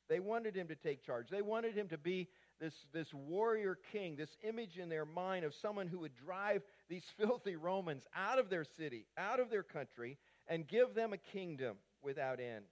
They 0.09 0.19
wanted 0.19 0.55
him 0.55 0.67
to 0.69 0.75
take 0.75 1.05
charge. 1.05 1.29
They 1.29 1.41
wanted 1.41 1.75
him 1.75 1.89
to 1.89 1.97
be 1.97 2.29
this, 2.59 2.73
this 2.93 3.13
warrior 3.13 3.77
king, 3.91 4.15
this 4.15 4.35
image 4.41 4.77
in 4.77 4.89
their 4.89 5.05
mind 5.05 5.45
of 5.45 5.53
someone 5.53 5.87
who 5.87 5.99
would 5.99 6.15
drive 6.15 6.61
these 6.89 7.03
filthy 7.17 7.55
Romans 7.55 8.03
out 8.15 8.39
of 8.39 8.49
their 8.49 8.63
city, 8.63 9.05
out 9.17 9.39
of 9.39 9.49
their 9.49 9.63
country, 9.63 10.17
and 10.47 10.67
give 10.67 10.95
them 10.95 11.13
a 11.13 11.17
kingdom 11.17 11.77
without 12.01 12.39
end. 12.39 12.65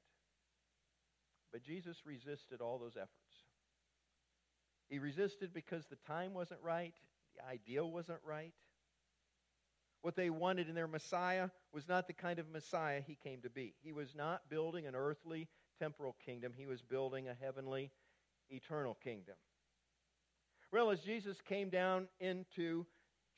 But 1.51 1.63
Jesus 1.63 1.97
resisted 2.05 2.61
all 2.61 2.77
those 2.77 2.95
efforts. 2.95 3.11
He 4.89 4.99
resisted 4.99 5.53
because 5.53 5.85
the 5.85 5.97
time 6.07 6.33
wasn't 6.33 6.59
right, 6.63 6.93
the 7.35 7.45
idea 7.45 7.85
wasn't 7.85 8.19
right. 8.25 8.53
What 10.05 10.15
they 10.15 10.29
wanted 10.29 10.69
in 10.69 10.75
their 10.75 10.87
Messiah 10.87 11.49
was 11.73 11.87
not 11.87 12.05
the 12.05 12.13
kind 12.13 12.37
of 12.37 12.47
Messiah 12.47 13.01
he 13.01 13.15
came 13.15 13.41
to 13.41 13.49
be. 13.49 13.73
He 13.81 13.91
was 13.91 14.13
not 14.13 14.47
building 14.51 14.85
an 14.85 14.93
earthly, 14.93 15.47
temporal 15.79 16.15
kingdom, 16.23 16.53
he 16.55 16.67
was 16.67 16.83
building 16.83 17.27
a 17.27 17.33
heavenly, 17.33 17.89
eternal 18.51 18.95
kingdom. 19.03 19.33
Well, 20.71 20.91
as 20.91 20.99
Jesus 20.99 21.37
came 21.41 21.71
down 21.71 22.07
into 22.19 22.85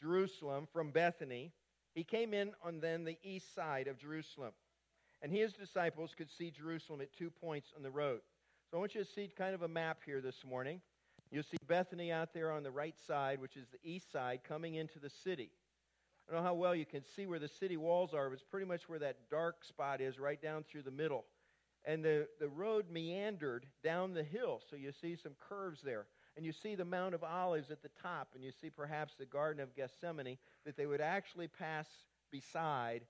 Jerusalem 0.01 0.67
from 0.73 0.91
Bethany, 0.91 1.53
he 1.95 2.03
came 2.03 2.33
in 2.33 2.51
on 2.61 2.81
then 2.81 3.05
the 3.05 3.17
east 3.23 3.55
side 3.55 3.87
of 3.87 3.97
Jerusalem 3.97 4.51
and 5.21 5.31
his 5.31 5.53
disciples 5.53 6.15
could 6.17 6.29
see 6.29 6.51
Jerusalem 6.51 6.99
at 6.99 7.13
two 7.13 7.29
points 7.29 7.69
on 7.77 7.81
the 7.81 7.91
road. 7.91 8.19
So 8.69 8.75
I 8.75 8.81
want 8.81 8.93
you 8.93 9.05
to 9.05 9.09
see 9.09 9.31
kind 9.37 9.55
of 9.55 9.61
a 9.61 9.69
map 9.69 9.99
here 10.05 10.19
this 10.19 10.43
morning. 10.45 10.81
You'll 11.31 11.43
see 11.43 11.55
Bethany 11.65 12.11
out 12.11 12.33
there 12.33 12.51
on 12.51 12.63
the 12.63 12.71
right 12.71 12.95
side, 13.07 13.39
which 13.39 13.55
is 13.55 13.67
the 13.71 13.89
east 13.89 14.11
side, 14.11 14.41
coming 14.45 14.75
into 14.75 14.99
the 14.99 15.09
city. 15.09 15.49
I 16.27 16.33
don't 16.33 16.43
know 16.43 16.47
how 16.47 16.55
well 16.55 16.75
you 16.75 16.85
can 16.85 17.03
see 17.15 17.25
where 17.25 17.39
the 17.39 17.47
city 17.47 17.77
walls 17.77 18.13
are, 18.13 18.29
but 18.29 18.33
it's 18.33 18.43
pretty 18.43 18.65
much 18.65 18.89
where 18.89 18.99
that 18.99 19.29
dark 19.31 19.63
spot 19.63 20.01
is, 20.01 20.19
right 20.19 20.41
down 20.41 20.63
through 20.63 20.81
the 20.81 20.91
middle. 20.91 21.25
And 21.85 22.03
the, 22.03 22.27
the 22.39 22.49
road 22.49 22.91
meandered 22.91 23.65
down 23.83 24.13
the 24.13 24.23
hill, 24.23 24.61
so 24.69 24.75
you 24.75 24.91
see 24.91 25.15
some 25.15 25.33
curves 25.47 25.79
there. 25.81 26.05
And 26.35 26.45
you 26.45 26.51
see 26.51 26.75
the 26.75 26.85
Mount 26.85 27.15
of 27.15 27.23
Olives 27.23 27.71
at 27.71 27.81
the 27.81 27.89
top, 28.01 28.29
and 28.35 28.43
you 28.43 28.51
see 28.51 28.69
perhaps 28.69 29.15
the 29.17 29.25
Garden 29.25 29.61
of 29.63 29.75
Gethsemane 29.75 30.37
that 30.65 30.75
they 30.75 30.85
would 30.85 31.01
actually 31.01 31.47
pass 31.47 31.87
beside 32.31 33.01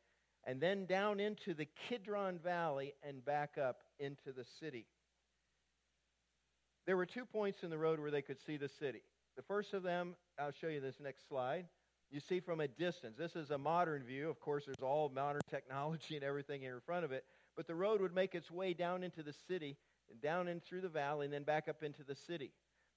and 0.47 0.61
then 0.61 0.85
down 0.85 1.19
into 1.19 1.53
the 1.53 1.67
Kidron 1.89 2.39
Valley 2.39 2.93
and 3.03 3.23
back 3.23 3.57
up 3.57 3.81
into 3.99 4.31
the 4.31 4.45
city. 4.59 4.85
There 6.85 6.95
were 6.95 7.05
two 7.05 7.25
points 7.25 7.63
in 7.63 7.69
the 7.69 7.77
road 7.77 7.99
where 7.99 8.11
they 8.11 8.21
could 8.21 8.39
see 8.39 8.55
the 8.55 8.69
city. 8.69 9.01
The 9.35 9.41
first 9.41 9.73
of 9.73 9.83
them, 9.83 10.15
I'll 10.39 10.53
show 10.53 10.67
you 10.67 10.79
this 10.79 10.95
next 11.03 11.27
slide. 11.27 11.65
You 12.09 12.21
see 12.21 12.39
from 12.39 12.61
a 12.61 12.67
distance. 12.67 13.15
This 13.17 13.35
is 13.35 13.51
a 13.51 13.57
modern 13.57 14.03
view. 14.03 14.29
Of 14.29 14.39
course, 14.39 14.63
there's 14.65 14.81
all 14.81 15.09
modern 15.09 15.41
technology 15.49 16.15
and 16.15 16.23
everything 16.23 16.63
in 16.63 16.79
front 16.85 17.03
of 17.03 17.11
it. 17.11 17.25
But 17.55 17.67
the 17.67 17.75
road 17.75 18.01
would 18.01 18.15
make 18.15 18.33
its 18.33 18.49
way 18.49 18.73
down 18.73 19.03
into 19.03 19.23
the 19.23 19.33
city, 19.47 19.77
and 20.09 20.21
down 20.21 20.47
in 20.47 20.61
through 20.61 20.81
the 20.81 20.89
valley, 20.89 21.25
and 21.25 21.33
then 21.33 21.43
back 21.43 21.67
up 21.67 21.83
into 21.83 22.03
the 22.03 22.15
city. 22.15 22.51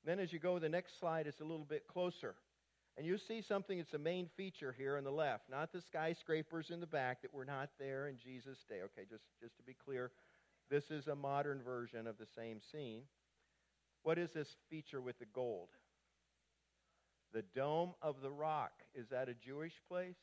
Then 0.04 0.20
as 0.20 0.32
you 0.32 0.38
go 0.38 0.58
the 0.58 0.68
next 0.68 0.98
slide, 1.00 1.26
it's 1.26 1.40
a 1.40 1.44
little 1.44 1.64
bit 1.64 1.86
closer. 1.88 2.34
And 2.96 3.06
you 3.06 3.18
see 3.18 3.42
something 3.42 3.78
that's 3.78 3.94
a 3.94 3.98
main 3.98 4.28
feature 4.36 4.74
here 4.76 4.96
on 4.96 5.04
the 5.04 5.10
left, 5.10 5.44
not 5.50 5.72
the 5.72 5.80
skyscrapers 5.80 6.70
in 6.70 6.80
the 6.80 6.86
back 6.86 7.22
that 7.22 7.32
were 7.32 7.44
not 7.44 7.70
there 7.78 8.08
in 8.08 8.16
Jesus' 8.18 8.64
day. 8.68 8.80
Okay, 8.84 9.06
just, 9.08 9.24
just 9.40 9.56
to 9.56 9.62
be 9.62 9.74
clear, 9.74 10.10
this 10.70 10.90
is 10.90 11.06
a 11.06 11.14
modern 11.14 11.62
version 11.62 12.06
of 12.06 12.18
the 12.18 12.26
same 12.36 12.60
scene. 12.72 13.02
What 14.02 14.18
is 14.18 14.30
this 14.32 14.56
feature 14.68 15.00
with 15.00 15.18
the 15.18 15.26
gold? 15.26 15.68
The 17.32 17.44
Dome 17.54 17.94
of 18.02 18.20
the 18.22 18.30
Rock. 18.30 18.72
Is 18.94 19.08
that 19.08 19.28
a 19.28 19.34
Jewish 19.34 19.74
place? 19.88 20.16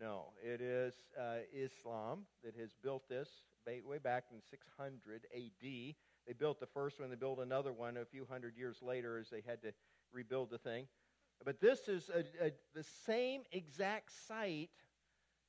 No, 0.00 0.32
it 0.42 0.60
is 0.60 0.94
uh, 1.18 1.38
Islam 1.52 2.20
that 2.44 2.54
has 2.56 2.70
built 2.82 3.08
this 3.08 3.28
way 3.66 3.98
back 3.98 4.24
in 4.32 4.40
600 4.48 5.26
AD. 5.34 5.62
They 5.62 6.32
built 6.38 6.60
the 6.60 6.66
first 6.66 7.00
one, 7.00 7.10
they 7.10 7.16
built 7.16 7.38
another 7.38 7.72
one 7.72 7.96
a 7.96 8.04
few 8.04 8.26
hundred 8.28 8.56
years 8.56 8.78
later 8.80 9.18
as 9.18 9.28
they 9.28 9.42
had 9.46 9.60
to 9.62 9.72
rebuild 10.12 10.50
the 10.50 10.58
thing. 10.58 10.86
But 11.44 11.60
this 11.60 11.88
is 11.88 12.10
a, 12.14 12.20
a, 12.46 12.52
the 12.74 12.84
same 13.06 13.42
exact 13.52 14.10
site 14.26 14.70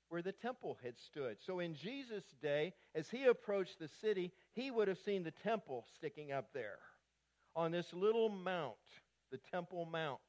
where 0.10 0.22
the 0.22 0.32
temple 0.32 0.78
had 0.84 0.98
stood. 0.98 1.38
So 1.40 1.60
in 1.60 1.76
Jesus' 1.76 2.36
day, 2.42 2.74
as 2.96 3.10
he 3.10 3.26
approached 3.26 3.80
the 3.80 3.88
city, 3.88 4.32
he 4.54 4.72
would 4.72 4.88
have 4.88 4.98
seen 5.00 5.24
the 5.24 5.32
temple 5.32 5.86
sticking 5.96 6.32
up 6.32 6.50
there 6.54 6.80
on 7.56 7.72
this 7.72 7.94
little 7.94 8.30
mount, 8.30 8.76
the 9.32 9.40
Temple 9.52 9.86
Mount. 9.86 10.20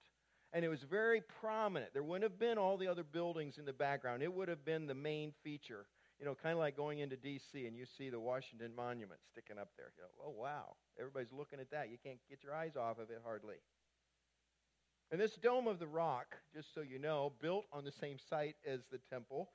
And 0.52 0.64
it 0.64 0.68
was 0.68 0.82
very 0.82 1.22
prominent. 1.40 1.92
There 1.92 2.02
wouldn't 2.02 2.24
have 2.24 2.38
been 2.38 2.58
all 2.58 2.76
the 2.76 2.88
other 2.88 3.04
buildings 3.04 3.58
in 3.58 3.64
the 3.64 3.72
background, 3.72 4.22
it 4.22 4.32
would 4.32 4.48
have 4.48 4.64
been 4.64 4.86
the 4.86 4.94
main 4.94 5.32
feature. 5.42 5.86
You 6.18 6.26
know, 6.26 6.34
kind 6.34 6.52
of 6.52 6.58
like 6.58 6.76
going 6.76 6.98
into 6.98 7.16
D.C. 7.16 7.66
and 7.66 7.74
you 7.74 7.86
see 7.96 8.10
the 8.10 8.20
Washington 8.20 8.72
Monument 8.76 9.20
sticking 9.32 9.58
up 9.58 9.68
there. 9.78 9.86
You 9.96 10.02
know, 10.02 10.26
oh, 10.26 10.42
wow. 10.42 10.74
Everybody's 10.98 11.32
looking 11.32 11.60
at 11.60 11.70
that. 11.70 11.90
You 11.90 11.96
can't 12.04 12.18
get 12.28 12.42
your 12.44 12.54
eyes 12.54 12.76
off 12.76 12.98
of 12.98 13.08
it 13.08 13.22
hardly. 13.24 13.54
And 15.10 15.18
this 15.18 15.32
Dome 15.36 15.66
of 15.66 15.78
the 15.78 15.86
Rock, 15.86 16.36
just 16.54 16.74
so 16.74 16.82
you 16.82 16.98
know, 16.98 17.32
built 17.40 17.64
on 17.72 17.84
the 17.84 17.92
same 17.92 18.18
site 18.28 18.56
as 18.66 18.80
the 18.92 18.98
temple, 19.08 19.48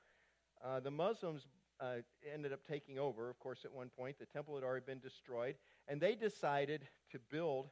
uh, 0.64 0.80
the 0.80 0.90
Muslims 0.90 1.46
uh, 1.80 1.96
ended 2.32 2.52
up 2.52 2.60
taking 2.68 2.98
over, 2.98 3.30
of 3.30 3.38
course, 3.38 3.60
at 3.64 3.72
one 3.72 3.90
point. 3.96 4.18
The 4.18 4.26
temple 4.26 4.54
had 4.54 4.64
already 4.64 4.84
been 4.84 4.98
destroyed. 4.98 5.54
And 5.88 6.00
they 6.00 6.14
decided 6.14 6.88
to 7.12 7.18
build 7.30 7.68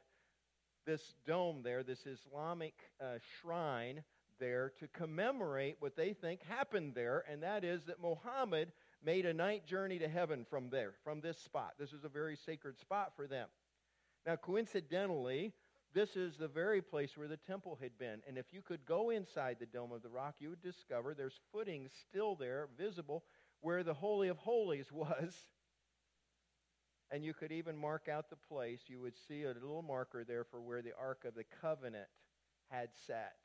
this 0.85 1.15
dome 1.25 1.61
there, 1.63 1.83
this 1.83 2.05
Islamic 2.05 2.73
uh, 3.01 3.17
shrine 3.39 4.03
there, 4.39 4.71
to 4.79 4.87
commemorate 4.87 5.77
what 5.79 5.95
they 5.95 6.13
think 6.13 6.43
happened 6.43 6.93
there, 6.93 7.23
and 7.29 7.41
that 7.43 7.63
is 7.63 7.83
that 7.85 8.01
Muhammad 8.01 8.71
made 9.03 9.25
a 9.25 9.33
night 9.33 9.65
journey 9.65 9.99
to 9.99 10.07
heaven 10.07 10.45
from 10.49 10.69
there, 10.69 10.93
from 11.03 11.21
this 11.21 11.37
spot. 11.37 11.73
This 11.79 11.93
is 11.93 12.03
a 12.03 12.09
very 12.09 12.35
sacred 12.35 12.79
spot 12.79 13.13
for 13.15 13.27
them. 13.27 13.47
Now, 14.25 14.35
coincidentally, 14.35 15.53
this 15.93 16.15
is 16.15 16.35
the 16.35 16.47
very 16.47 16.81
place 16.81 17.15
where 17.15 17.27
the 17.27 17.37
temple 17.37 17.77
had 17.81 17.97
been. 17.97 18.21
And 18.27 18.37
if 18.37 18.47
you 18.51 18.61
could 18.61 18.85
go 18.85 19.11
inside 19.11 19.57
the 19.59 19.65
Dome 19.65 19.91
of 19.91 20.03
the 20.03 20.09
Rock, 20.09 20.35
you 20.39 20.49
would 20.49 20.61
discover 20.61 21.13
there's 21.13 21.39
footings 21.53 21.91
still 22.09 22.35
there, 22.35 22.67
visible, 22.77 23.23
where 23.61 23.81
the 23.81 23.93
Holy 23.93 24.27
of 24.27 24.37
Holies 24.37 24.87
was. 24.91 25.45
And 27.15 27.23
you 27.23 27.33
could 27.33 27.53
even 27.53 27.77
mark 27.77 28.09
out 28.09 28.29
the 28.29 28.35
place. 28.35 28.81
You 28.87 28.99
would 28.99 29.13
see 29.29 29.43
a 29.43 29.53
little 29.53 29.81
marker 29.81 30.25
there 30.25 30.43
for 30.43 30.59
where 30.59 30.81
the 30.81 30.91
Ark 31.01 31.23
of 31.25 31.33
the 31.33 31.45
Covenant 31.61 32.09
had 32.69 32.89
sat. 33.07 33.37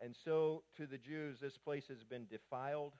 And 0.00 0.12
so, 0.24 0.64
to 0.76 0.88
the 0.88 0.98
Jews, 0.98 1.38
this 1.40 1.56
place 1.56 1.84
has 1.86 2.02
been 2.02 2.26
defiled. 2.28 2.94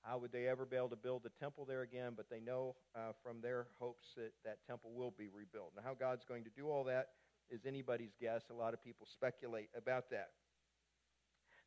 How 0.00 0.18
would 0.18 0.32
they 0.32 0.48
ever 0.48 0.64
be 0.64 0.76
able 0.76 0.88
to 0.88 0.96
build 0.96 1.22
the 1.22 1.30
temple 1.38 1.64
there 1.64 1.82
again? 1.82 2.14
But 2.16 2.28
they 2.28 2.40
know 2.40 2.74
uh, 2.96 3.12
from 3.22 3.40
their 3.40 3.68
hopes 3.78 4.08
that 4.16 4.32
that 4.44 4.58
temple 4.66 4.90
will 4.92 5.14
be 5.16 5.28
rebuilt. 5.28 5.74
Now, 5.76 5.82
how 5.84 5.94
God's 5.94 6.24
going 6.24 6.42
to 6.42 6.50
do 6.50 6.68
all 6.68 6.82
that 6.82 7.10
is 7.48 7.64
anybody's 7.64 8.16
guess. 8.20 8.42
A 8.50 8.54
lot 8.54 8.74
of 8.74 8.82
people 8.82 9.06
speculate 9.06 9.68
about 9.76 10.10
that. 10.10 10.30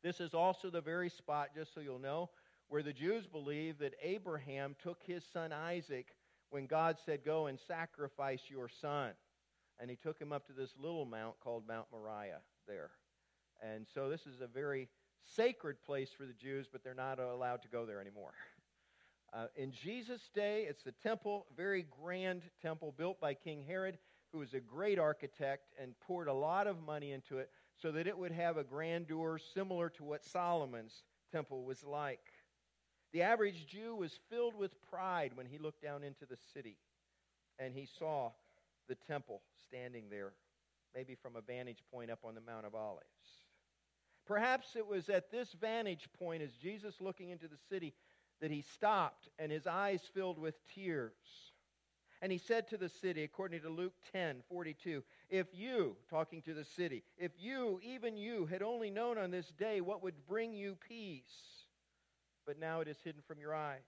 This 0.02 0.20
is 0.20 0.34
also 0.34 0.68
the 0.68 0.82
very 0.82 1.08
spot, 1.08 1.54
just 1.54 1.72
so 1.72 1.80
you'll 1.80 1.98
know, 1.98 2.28
where 2.68 2.82
the 2.82 2.92
Jews 2.92 3.26
believe 3.26 3.78
that 3.78 3.94
Abraham 4.02 4.76
took 4.82 5.02
his 5.06 5.24
son 5.32 5.54
Isaac 5.54 6.08
when 6.50 6.66
God 6.66 6.96
said, 7.04 7.24
Go 7.24 7.46
and 7.46 7.58
sacrifice 7.66 8.42
your 8.48 8.68
son. 8.68 9.12
And 9.78 9.90
he 9.90 9.96
took 9.96 10.18
him 10.18 10.32
up 10.32 10.46
to 10.46 10.52
this 10.52 10.70
little 10.78 11.04
mount 11.04 11.38
called 11.40 11.66
Mount 11.68 11.86
Moriah 11.92 12.40
there. 12.66 12.90
And 13.62 13.86
so 13.92 14.08
this 14.08 14.26
is 14.26 14.40
a 14.40 14.46
very 14.46 14.88
sacred 15.34 15.82
place 15.84 16.10
for 16.16 16.24
the 16.24 16.32
Jews, 16.32 16.66
but 16.70 16.82
they're 16.82 16.94
not 16.94 17.18
allowed 17.18 17.62
to 17.62 17.68
go 17.68 17.86
there 17.86 18.00
anymore. 18.00 18.32
Uh, 19.32 19.48
in 19.56 19.72
Jesus' 19.72 20.30
day, 20.34 20.66
it's 20.68 20.84
the 20.84 20.92
temple, 20.92 21.46
very 21.56 21.84
grand 22.00 22.42
temple 22.62 22.94
built 22.96 23.20
by 23.20 23.34
King 23.34 23.62
Herod, 23.66 23.98
who 24.32 24.38
was 24.38 24.54
a 24.54 24.60
great 24.60 24.98
architect 24.98 25.72
and 25.82 25.98
poured 26.00 26.28
a 26.28 26.32
lot 26.32 26.66
of 26.66 26.80
money 26.80 27.12
into 27.12 27.38
it 27.38 27.50
so 27.76 27.92
that 27.92 28.06
it 28.06 28.16
would 28.16 28.32
have 28.32 28.56
a 28.56 28.64
grandeur 28.64 29.38
similar 29.52 29.90
to 29.90 30.04
what 30.04 30.24
Solomon's 30.24 31.02
temple 31.32 31.64
was 31.64 31.84
like. 31.84 32.20
The 33.12 33.22
average 33.22 33.66
Jew 33.66 33.94
was 33.94 34.18
filled 34.30 34.56
with 34.56 34.72
pride 34.90 35.32
when 35.34 35.46
he 35.46 35.58
looked 35.58 35.82
down 35.82 36.02
into 36.02 36.26
the 36.26 36.36
city 36.52 36.76
and 37.58 37.74
he 37.74 37.88
saw 37.98 38.32
the 38.88 38.94
temple 38.94 39.42
standing 39.66 40.04
there, 40.10 40.32
maybe 40.94 41.14
from 41.14 41.36
a 41.36 41.40
vantage 41.40 41.82
point 41.92 42.10
up 42.10 42.20
on 42.24 42.34
the 42.34 42.40
Mount 42.40 42.66
of 42.66 42.74
Olives. 42.74 43.04
Perhaps 44.26 44.74
it 44.76 44.86
was 44.86 45.08
at 45.08 45.30
this 45.30 45.52
vantage 45.52 46.08
point, 46.18 46.42
as 46.42 46.50
Jesus 46.60 47.00
looking 47.00 47.30
into 47.30 47.46
the 47.46 47.58
city, 47.70 47.94
that 48.40 48.50
he 48.50 48.62
stopped 48.74 49.28
and 49.38 49.50
his 49.50 49.66
eyes 49.66 50.00
filled 50.12 50.38
with 50.38 50.54
tears. 50.74 51.12
And 52.22 52.32
he 52.32 52.38
said 52.38 52.66
to 52.68 52.76
the 52.76 52.88
city, 52.88 53.24
according 53.24 53.60
to 53.60 53.68
Luke 53.68 53.92
10 54.12 54.42
42, 54.48 55.02
If 55.28 55.46
you, 55.52 55.96
talking 56.10 56.42
to 56.42 56.54
the 56.54 56.64
city, 56.64 57.02
if 57.18 57.32
you, 57.38 57.78
even 57.82 58.16
you, 58.16 58.46
had 58.46 58.62
only 58.62 58.90
known 58.90 59.18
on 59.18 59.30
this 59.30 59.52
day 59.58 59.80
what 59.80 60.02
would 60.02 60.26
bring 60.26 60.54
you 60.54 60.76
peace, 60.88 61.55
but 62.46 62.58
now 62.58 62.80
it 62.80 62.88
is 62.88 62.96
hidden 63.02 63.22
from 63.26 63.38
your 63.38 63.54
eyes. 63.54 63.82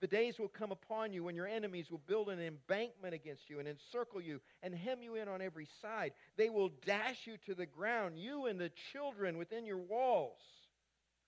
The 0.00 0.08
days 0.08 0.38
will 0.38 0.48
come 0.48 0.72
upon 0.72 1.12
you 1.12 1.22
when 1.22 1.36
your 1.36 1.46
enemies 1.46 1.88
will 1.88 2.02
build 2.08 2.28
an 2.28 2.40
embankment 2.40 3.14
against 3.14 3.48
you 3.48 3.60
and 3.60 3.68
encircle 3.68 4.20
you 4.20 4.40
and 4.62 4.74
hem 4.74 5.00
you 5.00 5.14
in 5.14 5.28
on 5.28 5.40
every 5.40 5.68
side. 5.80 6.12
They 6.36 6.50
will 6.50 6.70
dash 6.84 7.24
you 7.24 7.36
to 7.46 7.54
the 7.54 7.66
ground, 7.66 8.18
you 8.18 8.46
and 8.46 8.58
the 8.58 8.72
children 8.92 9.38
within 9.38 9.64
your 9.64 9.78
walls. 9.78 10.40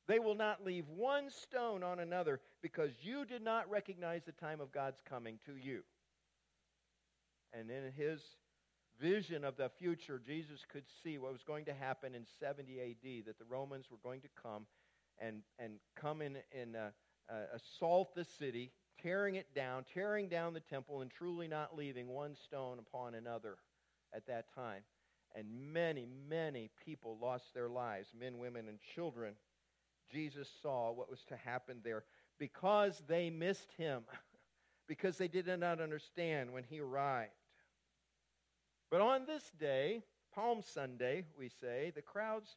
They 0.08 0.18
will 0.18 0.34
not 0.34 0.64
leave 0.64 0.88
one 0.88 1.30
stone 1.30 1.84
on 1.84 2.00
another 2.00 2.40
because 2.62 2.90
you 3.00 3.24
did 3.24 3.42
not 3.42 3.70
recognize 3.70 4.22
the 4.24 4.32
time 4.32 4.60
of 4.60 4.72
God's 4.72 5.00
coming 5.08 5.38
to 5.46 5.54
you. 5.54 5.82
And 7.52 7.70
in 7.70 7.92
his 7.96 8.20
vision 9.00 9.44
of 9.44 9.56
the 9.56 9.70
future, 9.78 10.20
Jesus 10.24 10.60
could 10.70 10.84
see 11.02 11.16
what 11.18 11.32
was 11.32 11.44
going 11.44 11.64
to 11.66 11.74
happen 11.74 12.14
in 12.14 12.26
70 12.40 12.80
AD, 12.80 13.26
that 13.26 13.38
the 13.38 13.44
Romans 13.48 13.86
were 13.90 13.98
going 14.02 14.20
to 14.22 14.28
come 14.42 14.66
and, 15.18 15.42
and 15.58 15.74
come 15.96 16.22
in, 16.22 16.36
and 16.58 16.76
uh, 16.76 16.88
uh, 17.30 17.56
assault 17.56 18.14
the 18.14 18.24
city, 18.24 18.72
tearing 19.02 19.36
it 19.36 19.54
down, 19.54 19.84
tearing 19.92 20.28
down 20.28 20.54
the 20.54 20.60
temple, 20.60 21.00
and 21.00 21.10
truly 21.10 21.48
not 21.48 21.76
leaving 21.76 22.08
one 22.08 22.34
stone 22.34 22.78
upon 22.78 23.14
another 23.14 23.56
at 24.14 24.26
that 24.26 24.52
time. 24.54 24.82
And 25.34 25.46
many, 25.72 26.06
many 26.28 26.70
people 26.84 27.18
lost 27.20 27.52
their 27.54 27.68
lives 27.68 28.08
men, 28.18 28.38
women, 28.38 28.68
and 28.68 28.78
children. 28.94 29.34
Jesus 30.12 30.48
saw 30.62 30.92
what 30.92 31.10
was 31.10 31.24
to 31.28 31.36
happen 31.36 31.80
there 31.82 32.04
because 32.38 33.02
they 33.08 33.30
missed 33.30 33.72
him, 33.76 34.04
because 34.88 35.18
they 35.18 35.28
did 35.28 35.46
not 35.46 35.80
understand 35.80 36.52
when 36.52 36.64
he 36.64 36.80
arrived. 36.80 37.32
But 38.90 39.00
on 39.00 39.26
this 39.26 39.50
day, 39.58 40.02
Palm 40.34 40.62
Sunday, 40.62 41.24
we 41.38 41.48
say, 41.48 41.92
the 41.94 42.02
crowds 42.02 42.56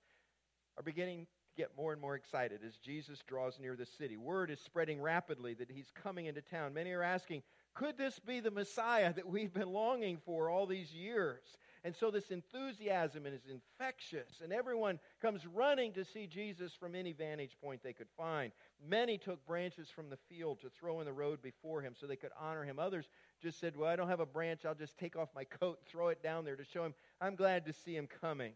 are 0.77 0.83
beginning 0.83 1.27
get 1.57 1.75
more 1.75 1.91
and 1.91 2.01
more 2.01 2.15
excited 2.15 2.61
as 2.65 2.77
Jesus 2.77 3.23
draws 3.27 3.59
near 3.59 3.75
the 3.75 3.85
city. 3.85 4.15
Word 4.15 4.51
is 4.51 4.59
spreading 4.59 5.01
rapidly 5.01 5.53
that 5.55 5.71
he's 5.71 5.91
coming 6.01 6.27
into 6.27 6.41
town. 6.41 6.73
Many 6.73 6.91
are 6.91 7.03
asking, 7.03 7.41
could 7.73 7.97
this 7.97 8.19
be 8.19 8.39
the 8.39 8.51
Messiah 8.51 9.13
that 9.13 9.27
we've 9.27 9.53
been 9.53 9.71
longing 9.73 10.17
for 10.25 10.49
all 10.49 10.65
these 10.65 10.93
years? 10.93 11.43
And 11.83 11.95
so 11.95 12.09
this 12.09 12.31
enthusiasm 12.31 13.25
is 13.25 13.41
infectious, 13.49 14.41
and 14.43 14.51
everyone 14.51 14.99
comes 15.21 15.45
running 15.45 15.93
to 15.93 16.03
see 16.03 16.27
Jesus 16.27 16.73
from 16.73 16.95
any 16.95 17.13
vantage 17.13 17.55
point 17.61 17.83
they 17.83 17.93
could 17.93 18.09
find. 18.17 18.51
Many 18.85 19.17
took 19.17 19.45
branches 19.45 19.89
from 19.89 20.09
the 20.09 20.17
field 20.29 20.59
to 20.61 20.69
throw 20.69 20.99
in 20.99 21.05
the 21.05 21.13
road 21.13 21.41
before 21.41 21.81
him 21.81 21.93
so 21.97 22.07
they 22.07 22.15
could 22.15 22.31
honor 22.39 22.63
him. 22.63 22.79
Others 22.79 23.09
just 23.41 23.59
said, 23.59 23.77
Well, 23.77 23.89
I 23.89 23.95
don't 23.95 24.09
have 24.09 24.19
a 24.19 24.25
branch. 24.25 24.65
I'll 24.65 24.75
just 24.75 24.97
take 24.97 25.15
off 25.15 25.29
my 25.35 25.43
coat 25.43 25.77
and 25.79 25.87
throw 25.87 26.09
it 26.09 26.23
down 26.23 26.45
there 26.45 26.55
to 26.55 26.65
show 26.65 26.83
him 26.83 26.93
I'm 27.21 27.35
glad 27.35 27.65
to 27.67 27.73
see 27.73 27.95
him 27.95 28.07
coming. 28.21 28.53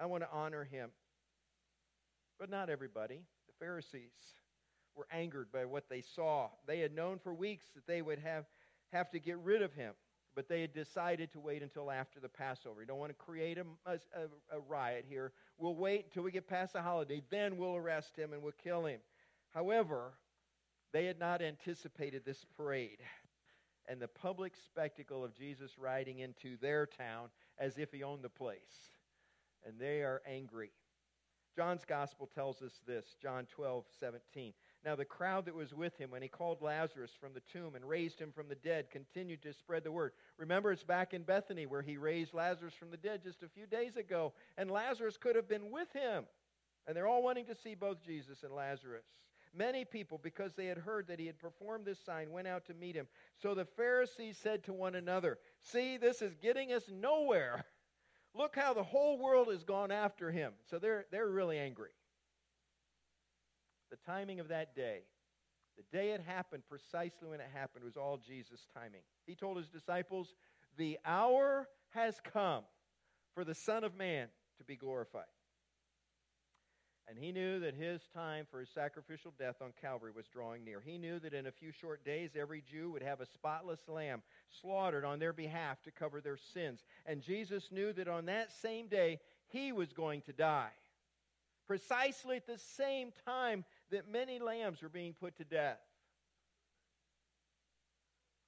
I 0.00 0.06
want 0.06 0.22
to 0.22 0.30
honor 0.32 0.64
him. 0.64 0.90
But 2.42 2.50
not 2.50 2.70
everybody. 2.70 3.20
The 3.46 3.64
Pharisees 3.64 4.10
were 4.96 5.06
angered 5.12 5.52
by 5.52 5.64
what 5.64 5.88
they 5.88 6.00
saw. 6.00 6.48
They 6.66 6.80
had 6.80 6.92
known 6.92 7.20
for 7.20 7.32
weeks 7.32 7.66
that 7.76 7.86
they 7.86 8.02
would 8.02 8.18
have, 8.18 8.46
have 8.92 9.12
to 9.12 9.20
get 9.20 9.38
rid 9.38 9.62
of 9.62 9.72
him, 9.74 9.94
but 10.34 10.48
they 10.48 10.60
had 10.60 10.74
decided 10.74 11.30
to 11.34 11.38
wait 11.38 11.62
until 11.62 11.88
after 11.88 12.18
the 12.18 12.28
Passover. 12.28 12.80
You 12.80 12.88
don't 12.88 12.98
want 12.98 13.12
to 13.12 13.24
create 13.24 13.58
a, 13.58 13.64
a, 13.86 14.56
a 14.56 14.58
riot 14.58 15.04
here. 15.08 15.30
We'll 15.56 15.76
wait 15.76 16.06
until 16.06 16.24
we 16.24 16.32
get 16.32 16.48
past 16.48 16.72
the 16.72 16.82
holiday, 16.82 17.22
then 17.30 17.58
we'll 17.58 17.76
arrest 17.76 18.16
him 18.16 18.32
and 18.32 18.42
we'll 18.42 18.54
kill 18.60 18.86
him. 18.86 18.98
However, 19.54 20.14
they 20.92 21.04
had 21.04 21.20
not 21.20 21.42
anticipated 21.42 22.24
this 22.24 22.44
parade 22.56 22.98
and 23.88 24.02
the 24.02 24.08
public 24.08 24.54
spectacle 24.66 25.22
of 25.22 25.32
Jesus 25.32 25.78
riding 25.78 26.18
into 26.18 26.56
their 26.60 26.86
town 26.86 27.28
as 27.56 27.78
if 27.78 27.92
he 27.92 28.02
owned 28.02 28.24
the 28.24 28.28
place. 28.28 28.90
And 29.64 29.78
they 29.78 30.02
are 30.02 30.22
angry. 30.26 30.72
John's 31.54 31.84
gospel 31.84 32.28
tells 32.34 32.62
us 32.62 32.80
this, 32.86 33.16
John 33.20 33.46
12, 33.54 33.84
17. 34.00 34.52
Now 34.84 34.96
the 34.96 35.04
crowd 35.04 35.44
that 35.44 35.54
was 35.54 35.74
with 35.74 35.96
him 35.98 36.10
when 36.10 36.22
he 36.22 36.28
called 36.28 36.62
Lazarus 36.62 37.12
from 37.20 37.34
the 37.34 37.42
tomb 37.52 37.74
and 37.74 37.84
raised 37.84 38.18
him 38.18 38.32
from 38.32 38.48
the 38.48 38.54
dead 38.56 38.90
continued 38.90 39.42
to 39.42 39.52
spread 39.52 39.84
the 39.84 39.92
word. 39.92 40.12
Remember, 40.38 40.72
it's 40.72 40.82
back 40.82 41.14
in 41.14 41.22
Bethany 41.22 41.66
where 41.66 41.82
he 41.82 41.96
raised 41.96 42.34
Lazarus 42.34 42.74
from 42.74 42.90
the 42.90 42.96
dead 42.96 43.22
just 43.22 43.42
a 43.42 43.48
few 43.48 43.66
days 43.66 43.96
ago, 43.96 44.32
and 44.56 44.70
Lazarus 44.70 45.16
could 45.16 45.36
have 45.36 45.48
been 45.48 45.70
with 45.70 45.92
him. 45.92 46.24
And 46.86 46.96
they're 46.96 47.06
all 47.06 47.22
wanting 47.22 47.46
to 47.46 47.54
see 47.54 47.74
both 47.74 48.04
Jesus 48.04 48.42
and 48.42 48.52
Lazarus. 48.52 49.04
Many 49.54 49.84
people, 49.84 50.18
because 50.22 50.54
they 50.54 50.66
had 50.66 50.78
heard 50.78 51.06
that 51.08 51.20
he 51.20 51.26
had 51.26 51.38
performed 51.38 51.84
this 51.84 51.98
sign, 52.04 52.30
went 52.30 52.48
out 52.48 52.64
to 52.66 52.74
meet 52.74 52.96
him. 52.96 53.06
So 53.40 53.54
the 53.54 53.66
Pharisees 53.66 54.38
said 54.38 54.64
to 54.64 54.72
one 54.72 54.94
another, 54.94 55.38
See, 55.60 55.98
this 55.98 56.22
is 56.22 56.34
getting 56.36 56.72
us 56.72 56.84
nowhere. 56.90 57.64
Look 58.34 58.56
how 58.56 58.72
the 58.72 58.82
whole 58.82 59.18
world 59.18 59.48
has 59.48 59.62
gone 59.62 59.90
after 59.90 60.30
him. 60.30 60.52
So 60.70 60.78
they're, 60.78 61.04
they're 61.10 61.28
really 61.28 61.58
angry. 61.58 61.90
The 63.90 63.98
timing 64.06 64.40
of 64.40 64.48
that 64.48 64.74
day, 64.74 65.00
the 65.76 65.96
day 65.96 66.12
it 66.12 66.22
happened, 66.26 66.62
precisely 66.68 67.28
when 67.28 67.40
it 67.40 67.48
happened, 67.52 67.84
was 67.84 67.96
all 67.96 68.16
Jesus' 68.16 68.66
timing. 68.74 69.02
He 69.26 69.34
told 69.34 69.58
his 69.58 69.68
disciples, 69.68 70.34
The 70.78 70.98
hour 71.04 71.68
has 71.90 72.20
come 72.32 72.64
for 73.34 73.44
the 73.44 73.54
Son 73.54 73.84
of 73.84 73.96
Man 73.96 74.28
to 74.58 74.64
be 74.64 74.76
glorified. 74.76 75.24
And 77.12 77.22
he 77.22 77.30
knew 77.30 77.60
that 77.60 77.74
his 77.74 78.00
time 78.14 78.46
for 78.50 78.60
his 78.60 78.70
sacrificial 78.70 79.34
death 79.38 79.56
on 79.60 79.74
Calvary 79.78 80.12
was 80.16 80.24
drawing 80.28 80.64
near. 80.64 80.80
He 80.80 80.96
knew 80.96 81.18
that 81.18 81.34
in 81.34 81.46
a 81.46 81.52
few 81.52 81.70
short 81.70 82.02
days, 82.06 82.30
every 82.40 82.62
Jew 82.62 82.90
would 82.90 83.02
have 83.02 83.20
a 83.20 83.26
spotless 83.26 83.86
lamb 83.86 84.22
slaughtered 84.62 85.04
on 85.04 85.18
their 85.18 85.34
behalf 85.34 85.82
to 85.82 85.90
cover 85.90 86.22
their 86.22 86.38
sins. 86.38 86.80
And 87.04 87.20
Jesus 87.20 87.68
knew 87.70 87.92
that 87.92 88.08
on 88.08 88.24
that 88.26 88.50
same 88.50 88.88
day, 88.88 89.20
he 89.48 89.72
was 89.72 89.92
going 89.92 90.22
to 90.22 90.32
die. 90.32 90.70
Precisely 91.66 92.36
at 92.36 92.46
the 92.46 92.56
same 92.56 93.10
time 93.26 93.66
that 93.90 94.10
many 94.10 94.38
lambs 94.38 94.80
were 94.80 94.88
being 94.88 95.12
put 95.12 95.36
to 95.36 95.44
death. 95.44 95.80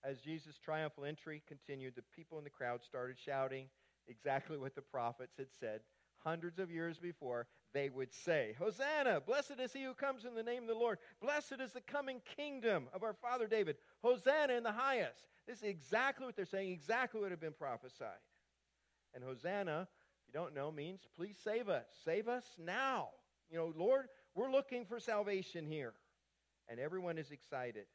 As 0.02 0.20
Jesus' 0.20 0.56
triumphal 0.56 1.04
entry 1.04 1.42
continued, 1.46 1.96
the 1.96 2.16
people 2.16 2.38
in 2.38 2.44
the 2.44 2.50
crowd 2.50 2.82
started 2.82 3.16
shouting 3.22 3.66
exactly 4.08 4.56
what 4.56 4.74
the 4.74 4.80
prophets 4.80 5.34
had 5.36 5.48
said 5.60 5.80
hundreds 6.24 6.58
of 6.58 6.70
years 6.70 6.98
before, 6.98 7.46
they 7.74 7.90
would 7.90 8.14
say, 8.14 8.54
Hosanna! 8.58 9.20
Blessed 9.20 9.58
is 9.58 9.72
he 9.72 9.82
who 9.82 9.92
comes 9.94 10.24
in 10.24 10.34
the 10.34 10.42
name 10.42 10.62
of 10.62 10.68
the 10.68 10.74
Lord. 10.74 10.98
Blessed 11.20 11.60
is 11.60 11.72
the 11.72 11.80
coming 11.80 12.22
kingdom 12.36 12.84
of 12.94 13.02
our 13.02 13.12
father 13.12 13.46
David. 13.46 13.76
Hosanna 14.02 14.54
in 14.54 14.62
the 14.62 14.72
highest. 14.72 15.26
This 15.46 15.58
is 15.58 15.64
exactly 15.64 16.24
what 16.24 16.36
they're 16.36 16.46
saying, 16.46 16.70
exactly 16.70 17.20
what 17.20 17.30
had 17.30 17.40
been 17.40 17.52
prophesied. 17.52 18.08
And 19.12 19.22
Hosanna, 19.22 19.88
if 19.90 20.26
you 20.26 20.32
don't 20.32 20.54
know, 20.54 20.70
means 20.70 21.00
please 21.16 21.36
save 21.42 21.68
us. 21.68 21.84
Save 22.04 22.28
us 22.28 22.44
now. 22.58 23.08
You 23.50 23.58
know, 23.58 23.72
Lord, 23.76 24.06
we're 24.34 24.50
looking 24.50 24.86
for 24.86 24.98
salvation 24.98 25.66
here. 25.66 25.92
And 26.68 26.80
everyone 26.80 27.18
is 27.18 27.30
excited. 27.30 27.86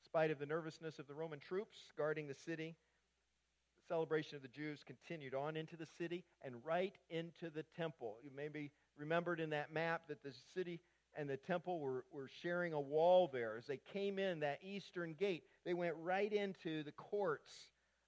In 0.00 0.04
spite 0.04 0.30
of 0.30 0.38
the 0.38 0.46
nervousness 0.46 0.98
of 0.98 1.06
the 1.06 1.14
Roman 1.14 1.38
troops 1.38 1.76
guarding 1.96 2.26
the 2.26 2.34
city, 2.34 2.74
celebration 3.92 4.36
of 4.36 4.42
the 4.42 4.48
Jews 4.48 4.80
continued 4.86 5.34
on 5.34 5.54
into 5.54 5.76
the 5.76 5.86
city 5.98 6.24
and 6.42 6.54
right 6.64 6.94
into 7.10 7.50
the 7.54 7.62
temple. 7.76 8.16
You 8.24 8.30
may 8.34 8.48
be 8.48 8.70
remembered 8.96 9.38
in 9.38 9.50
that 9.50 9.70
map 9.70 10.04
that 10.08 10.22
the 10.22 10.32
city 10.54 10.80
and 11.14 11.28
the 11.28 11.36
temple 11.36 11.78
were, 11.78 12.06
were 12.10 12.30
sharing 12.40 12.72
a 12.72 12.80
wall 12.80 13.28
there. 13.30 13.58
As 13.58 13.66
they 13.66 13.80
came 13.92 14.18
in 14.18 14.40
that 14.40 14.60
eastern 14.62 15.12
gate, 15.12 15.42
they 15.66 15.74
went 15.74 15.92
right 16.02 16.32
into 16.32 16.82
the 16.84 16.92
courts 16.92 17.52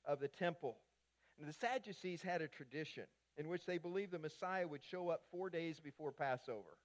of 0.07 0.21
the 0.21 0.29
temple. 0.29 0.79
And 1.39 1.47
the 1.47 1.53
Sadducees 1.53 2.23
had 2.23 2.41
a 2.41 2.49
tradition 2.49 3.05
in 3.37 3.51
which 3.51 3.67
they 3.67 3.77
believed 3.77 4.13
the 4.13 4.19
Messiah 4.19 4.67
would 4.67 4.85
show 4.91 5.11
up 5.11 5.25
four 5.31 5.51
days 5.51 5.81
before 5.81 6.13
Passover. 6.13 6.79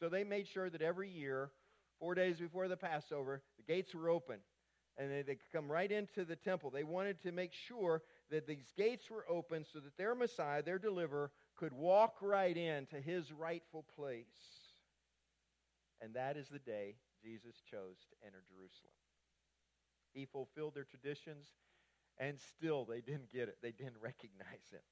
So 0.00 0.10
they 0.10 0.22
made 0.22 0.46
sure 0.48 0.68
that 0.68 0.82
every 0.82 1.08
year, 1.08 1.50
four 1.98 2.14
days 2.14 2.38
before 2.38 2.68
the 2.68 2.76
Passover, 2.76 3.40
the 3.56 3.72
gates 3.72 3.94
were 3.94 4.10
open 4.10 4.40
and 4.98 5.10
they, 5.10 5.22
they 5.22 5.38
come 5.52 5.70
right 5.70 5.90
into 5.90 6.24
the 6.24 6.36
temple. 6.36 6.70
They 6.70 6.84
wanted 6.84 7.22
to 7.22 7.32
make 7.32 7.52
sure 7.52 8.02
that 8.30 8.46
these 8.46 8.72
gates 8.76 9.10
were 9.10 9.24
open 9.28 9.64
so 9.72 9.80
that 9.80 9.96
their 9.96 10.14
Messiah, 10.14 10.62
their 10.62 10.78
deliverer, 10.78 11.30
could 11.56 11.72
walk 11.72 12.16
right 12.20 12.56
into 12.56 12.96
his 12.96 13.32
rightful 13.32 13.84
place. 13.96 14.24
And 16.00 16.14
that 16.14 16.36
is 16.36 16.48
the 16.48 16.58
day 16.58 16.96
Jesus 17.22 17.62
chose 17.70 17.96
to 18.10 18.26
enter 18.26 18.42
Jerusalem. 18.48 18.92
He 20.12 20.26
fulfilled 20.26 20.74
their 20.74 20.84
traditions, 20.84 21.46
and 22.18 22.38
still 22.38 22.84
they 22.84 23.00
didn't 23.00 23.32
get 23.32 23.48
it. 23.48 23.58
They 23.62 23.72
didn't 23.72 23.96
recognize 24.02 24.68
him. 24.70 24.82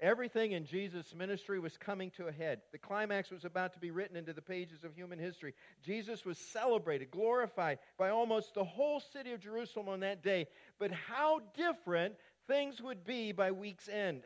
Everything 0.00 0.52
in 0.52 0.64
Jesus' 0.64 1.14
ministry 1.14 1.60
was 1.60 1.76
coming 1.76 2.10
to 2.12 2.26
a 2.26 2.32
head. 2.32 2.62
The 2.72 2.78
climax 2.78 3.30
was 3.30 3.44
about 3.44 3.74
to 3.74 3.78
be 3.78 3.90
written 3.90 4.16
into 4.16 4.32
the 4.32 4.40
pages 4.40 4.82
of 4.82 4.94
human 4.94 5.18
history. 5.18 5.52
Jesus 5.82 6.24
was 6.24 6.38
celebrated, 6.38 7.10
glorified 7.10 7.78
by 7.98 8.08
almost 8.08 8.54
the 8.54 8.64
whole 8.64 9.00
city 9.00 9.32
of 9.32 9.40
Jerusalem 9.40 9.90
on 9.90 10.00
that 10.00 10.22
day. 10.22 10.46
But 10.78 10.90
how 10.90 11.40
different 11.54 12.14
things 12.46 12.80
would 12.80 13.04
be 13.04 13.32
by 13.32 13.50
week's 13.52 13.88
end. 13.88 14.22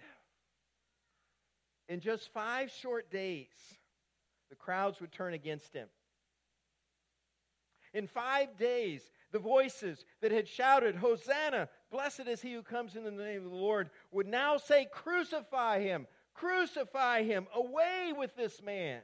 In 1.88 1.98
just 1.98 2.32
five 2.32 2.70
short 2.70 3.10
days, 3.10 3.48
the 4.50 4.56
crowds 4.56 5.00
would 5.00 5.10
turn 5.10 5.34
against 5.34 5.74
him. 5.74 5.88
In 7.92 8.06
five 8.06 8.56
days, 8.56 9.02
the 9.34 9.40
voices 9.40 10.04
that 10.22 10.30
had 10.30 10.46
shouted, 10.46 10.94
Hosanna, 10.94 11.68
blessed 11.90 12.28
is 12.28 12.40
he 12.40 12.52
who 12.52 12.62
comes 12.62 12.94
in 12.94 13.02
the 13.02 13.10
name 13.10 13.44
of 13.44 13.50
the 13.50 13.56
Lord, 13.56 13.90
would 14.12 14.28
now 14.28 14.56
say, 14.58 14.86
Crucify 14.92 15.80
him, 15.80 16.06
crucify 16.34 17.24
him, 17.24 17.48
away 17.52 18.12
with 18.16 18.36
this 18.36 18.62
man. 18.62 19.02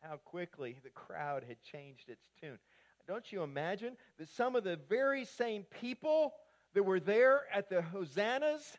How 0.00 0.16
quickly 0.16 0.78
the 0.82 0.88
crowd 0.88 1.44
had 1.46 1.60
changed 1.60 2.08
its 2.08 2.24
tune. 2.40 2.58
Don't 3.06 3.30
you 3.30 3.42
imagine 3.42 3.94
that 4.18 4.30
some 4.30 4.56
of 4.56 4.64
the 4.64 4.80
very 4.88 5.26
same 5.26 5.64
people 5.64 6.32
that 6.72 6.82
were 6.82 7.00
there 7.00 7.42
at 7.52 7.68
the 7.68 7.82
hosannas 7.82 8.78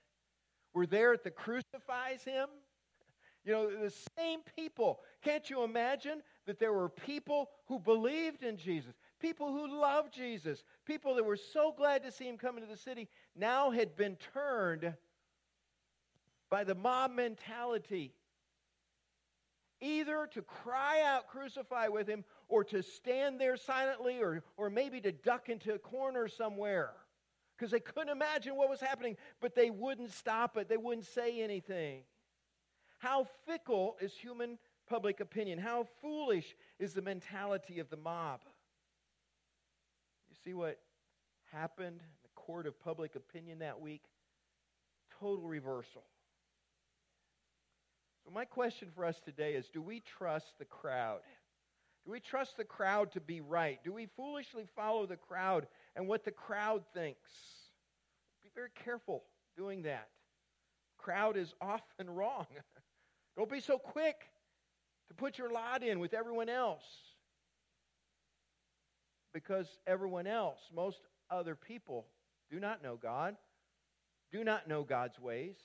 were 0.74 0.88
there 0.88 1.14
at 1.14 1.24
the 1.24 1.30
crucifies 1.30 2.24
him? 2.24 2.48
You 3.46 3.52
know, 3.52 3.70
the 3.70 3.94
same 4.18 4.40
people. 4.56 5.02
Can't 5.24 5.48
you 5.52 5.64
imagine 5.64 6.24
that 6.48 6.58
there 6.58 6.74
were 6.74 6.90
people 6.90 7.52
who 7.68 7.78
believed 7.80 8.42
in 8.42 8.58
Jesus, 8.58 8.96
people 9.26 9.52
who 9.52 9.82
loved 9.82 10.14
Jesus, 10.14 10.64
people 10.86 11.16
that 11.16 11.26
were 11.26 11.36
so 11.36 11.74
glad 11.76 12.04
to 12.04 12.12
see 12.12 12.26
him 12.26 12.38
come 12.38 12.58
into 12.58 12.70
the 12.70 12.78
city, 12.78 13.08
now 13.36 13.72
had 13.72 13.96
been 13.96 14.16
turned 14.34 14.94
by 16.52 16.64
the 16.64 16.76
mob 16.76 17.10
mentality 17.10 18.14
either 19.82 20.30
to 20.32 20.44
cry 20.44 21.02
out, 21.04 21.28
crucify 21.28 21.88
with 21.88 22.08
him, 22.08 22.24
or 22.50 22.64
to 22.64 22.84
stand 22.84 23.42
there 23.42 23.58
silently, 23.58 24.20
or, 24.20 24.44
or 24.58 24.70
maybe 24.70 25.02
to 25.02 25.12
duck 25.12 25.50
into 25.50 25.74
a 25.74 25.80
corner 25.80 26.28
somewhere 26.28 26.92
because 27.58 27.72
they 27.72 27.80
couldn't 27.80 28.10
imagine 28.10 28.56
what 28.56 28.70
was 28.70 28.80
happening, 28.80 29.18
but 29.42 29.56
they 29.56 29.72
wouldn't 29.72 30.12
stop 30.12 30.56
it. 30.56 30.70
They 30.70 30.78
wouldn't 30.78 31.08
say 31.08 31.42
anything. 31.42 32.02
How 33.00 33.26
fickle 33.48 33.98
is 34.00 34.14
human 34.14 34.60
public 34.88 35.20
opinion? 35.20 35.58
How 35.58 35.88
foolish 36.00 36.56
is 36.78 36.94
the 36.94 37.02
mentality 37.02 37.80
of 37.80 37.90
the 37.90 37.98
mob? 37.98 38.42
See 40.46 40.54
what 40.54 40.78
happened 41.52 42.00
in 42.00 42.08
the 42.22 42.30
court 42.36 42.68
of 42.68 42.80
public 42.80 43.16
opinion 43.16 43.60
that 43.60 43.82
week? 43.82 44.04
Total 45.20 45.48
reversal. 45.48 46.04
So, 48.24 48.32
my 48.32 48.46
question 48.46 48.90
for 48.96 49.06
us 49.06 49.20
today 49.26 49.54
is 49.54 49.68
do 49.70 49.82
we 49.82 50.02
trust 50.18 50.46
the 50.60 50.66
crowd? 50.66 51.22
Do 52.06 52.12
we 52.12 52.20
trust 52.20 52.58
the 52.58 52.64
crowd 52.64 53.12
to 53.14 53.20
be 53.20 53.42
right? 53.42 53.80
Do 53.84 53.92
we 53.92 54.06
foolishly 54.16 54.66
follow 54.76 55.08
the 55.08 55.18
crowd 55.18 55.66
and 55.96 56.08
what 56.08 56.24
the 56.24 56.32
crowd 56.32 56.84
thinks? 56.94 57.30
Be 58.44 58.52
very 58.54 58.70
careful 58.84 59.24
doing 59.58 59.82
that. 59.84 60.10
Crowd 61.00 61.38
is 61.38 61.56
often 61.60 62.08
wrong. 62.12 62.46
Don't 63.36 63.50
be 63.50 63.62
so 63.62 63.80
quick 63.80 64.18
to 65.08 65.16
put 65.16 65.40
your 65.40 65.52
lot 65.52 65.82
in 65.82 66.00
with 66.00 66.14
everyone 66.14 66.50
else. 66.50 66.84
Because 69.36 69.68
everyone 69.86 70.28
else, 70.28 70.60
most 70.74 71.02
other 71.30 71.56
people, 71.56 72.06
do 72.50 72.58
not 72.58 72.82
know 72.82 72.96
God, 72.96 73.36
do 74.32 74.46
not 74.46 74.70
know 74.70 74.84
God's 74.84 75.20
ways. 75.20 75.58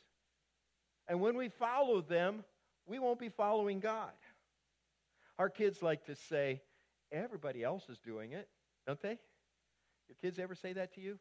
And 1.07 1.21
when 1.21 1.37
we 1.37 1.51
follow 1.51 2.01
them, 2.01 2.43
we 2.85 2.99
won't 2.99 3.21
be 3.21 3.29
following 3.29 3.79
God. 3.79 4.11
Our 5.39 5.49
kids 5.49 5.83
like 5.83 6.07
to 6.07 6.17
say, 6.17 6.61
everybody 7.13 7.63
else 7.63 7.89
is 7.89 8.01
doing 8.01 8.33
it, 8.33 8.49
don't 8.89 9.01
they? 9.01 9.19
Your 10.09 10.17
kids 10.21 10.41
ever 10.41 10.57
say 10.57 10.73
that 10.73 10.93
to 10.97 11.01
you? 11.01 11.21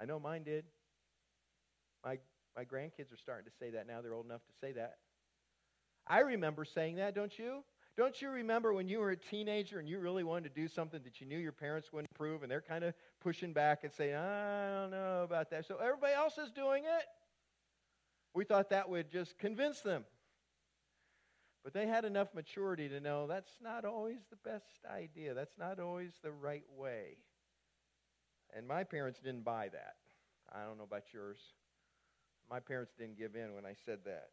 I 0.00 0.06
know 0.06 0.18
mine 0.18 0.44
did. 0.44 0.64
My, 2.02 2.16
my 2.56 2.64
grandkids 2.64 3.12
are 3.12 3.18
starting 3.18 3.44
to 3.44 3.56
say 3.58 3.72
that 3.72 3.86
now. 3.86 4.00
They're 4.00 4.14
old 4.14 4.24
enough 4.24 4.44
to 4.46 4.52
say 4.66 4.72
that. 4.72 4.96
I 6.06 6.20
remember 6.20 6.64
saying 6.64 6.96
that, 6.96 7.14
don't 7.14 7.38
you? 7.38 7.62
Don't 7.98 8.22
you 8.22 8.30
remember 8.30 8.72
when 8.72 8.88
you 8.88 9.00
were 9.00 9.10
a 9.10 9.16
teenager 9.16 9.80
and 9.80 9.88
you 9.88 9.98
really 9.98 10.22
wanted 10.22 10.54
to 10.54 10.60
do 10.60 10.68
something 10.68 11.00
that 11.02 11.20
you 11.20 11.26
knew 11.26 11.36
your 11.36 11.50
parents 11.50 11.92
wouldn't 11.92 12.08
approve 12.14 12.44
and 12.44 12.50
they're 12.50 12.60
kind 12.60 12.84
of 12.84 12.94
pushing 13.20 13.52
back 13.52 13.82
and 13.82 13.92
saying, 13.92 14.14
I 14.14 14.70
don't 14.82 14.92
know 14.92 15.22
about 15.24 15.50
that. 15.50 15.66
So 15.66 15.78
everybody 15.78 16.12
else 16.12 16.38
is 16.38 16.52
doing 16.52 16.84
it. 16.84 17.04
We 18.34 18.44
thought 18.44 18.70
that 18.70 18.88
would 18.88 19.10
just 19.10 19.36
convince 19.36 19.80
them. 19.80 20.04
But 21.64 21.74
they 21.74 21.88
had 21.88 22.04
enough 22.04 22.32
maturity 22.36 22.88
to 22.88 23.00
know 23.00 23.26
that's 23.26 23.58
not 23.60 23.84
always 23.84 24.20
the 24.30 24.48
best 24.48 24.86
idea. 24.88 25.34
That's 25.34 25.58
not 25.58 25.80
always 25.80 26.12
the 26.22 26.30
right 26.30 26.66
way. 26.76 27.16
And 28.56 28.68
my 28.68 28.84
parents 28.84 29.18
didn't 29.18 29.42
buy 29.42 29.70
that. 29.72 29.96
I 30.54 30.64
don't 30.64 30.78
know 30.78 30.84
about 30.84 31.12
yours. 31.12 31.38
My 32.48 32.60
parents 32.60 32.92
didn't 32.96 33.18
give 33.18 33.34
in 33.34 33.56
when 33.56 33.66
I 33.66 33.74
said 33.84 33.98
that. 34.04 34.28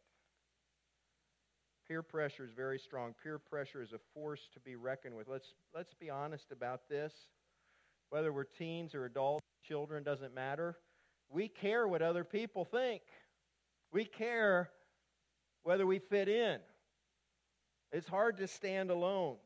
Peer 1.88 2.02
pressure 2.02 2.44
is 2.44 2.50
very 2.50 2.78
strong. 2.78 3.14
Peer 3.22 3.38
pressure 3.38 3.82
is 3.82 3.92
a 3.92 3.98
force 4.12 4.48
to 4.54 4.60
be 4.60 4.74
reckoned 4.74 5.14
with. 5.16 5.28
Let's, 5.28 5.54
let's 5.74 5.94
be 5.94 6.10
honest 6.10 6.50
about 6.50 6.88
this. 6.88 7.12
Whether 8.10 8.32
we're 8.32 8.44
teens 8.44 8.94
or 8.94 9.04
adults, 9.04 9.44
children, 9.62 10.02
doesn't 10.02 10.34
matter. 10.34 10.76
We 11.28 11.48
care 11.48 11.86
what 11.86 12.02
other 12.02 12.24
people 12.24 12.64
think. 12.64 13.02
We 13.92 14.04
care 14.04 14.70
whether 15.62 15.86
we 15.86 15.98
fit 15.98 16.28
in. 16.28 16.58
It's 17.92 18.08
hard 18.08 18.36
to 18.38 18.48
stand 18.48 18.90
alone. 18.90 19.36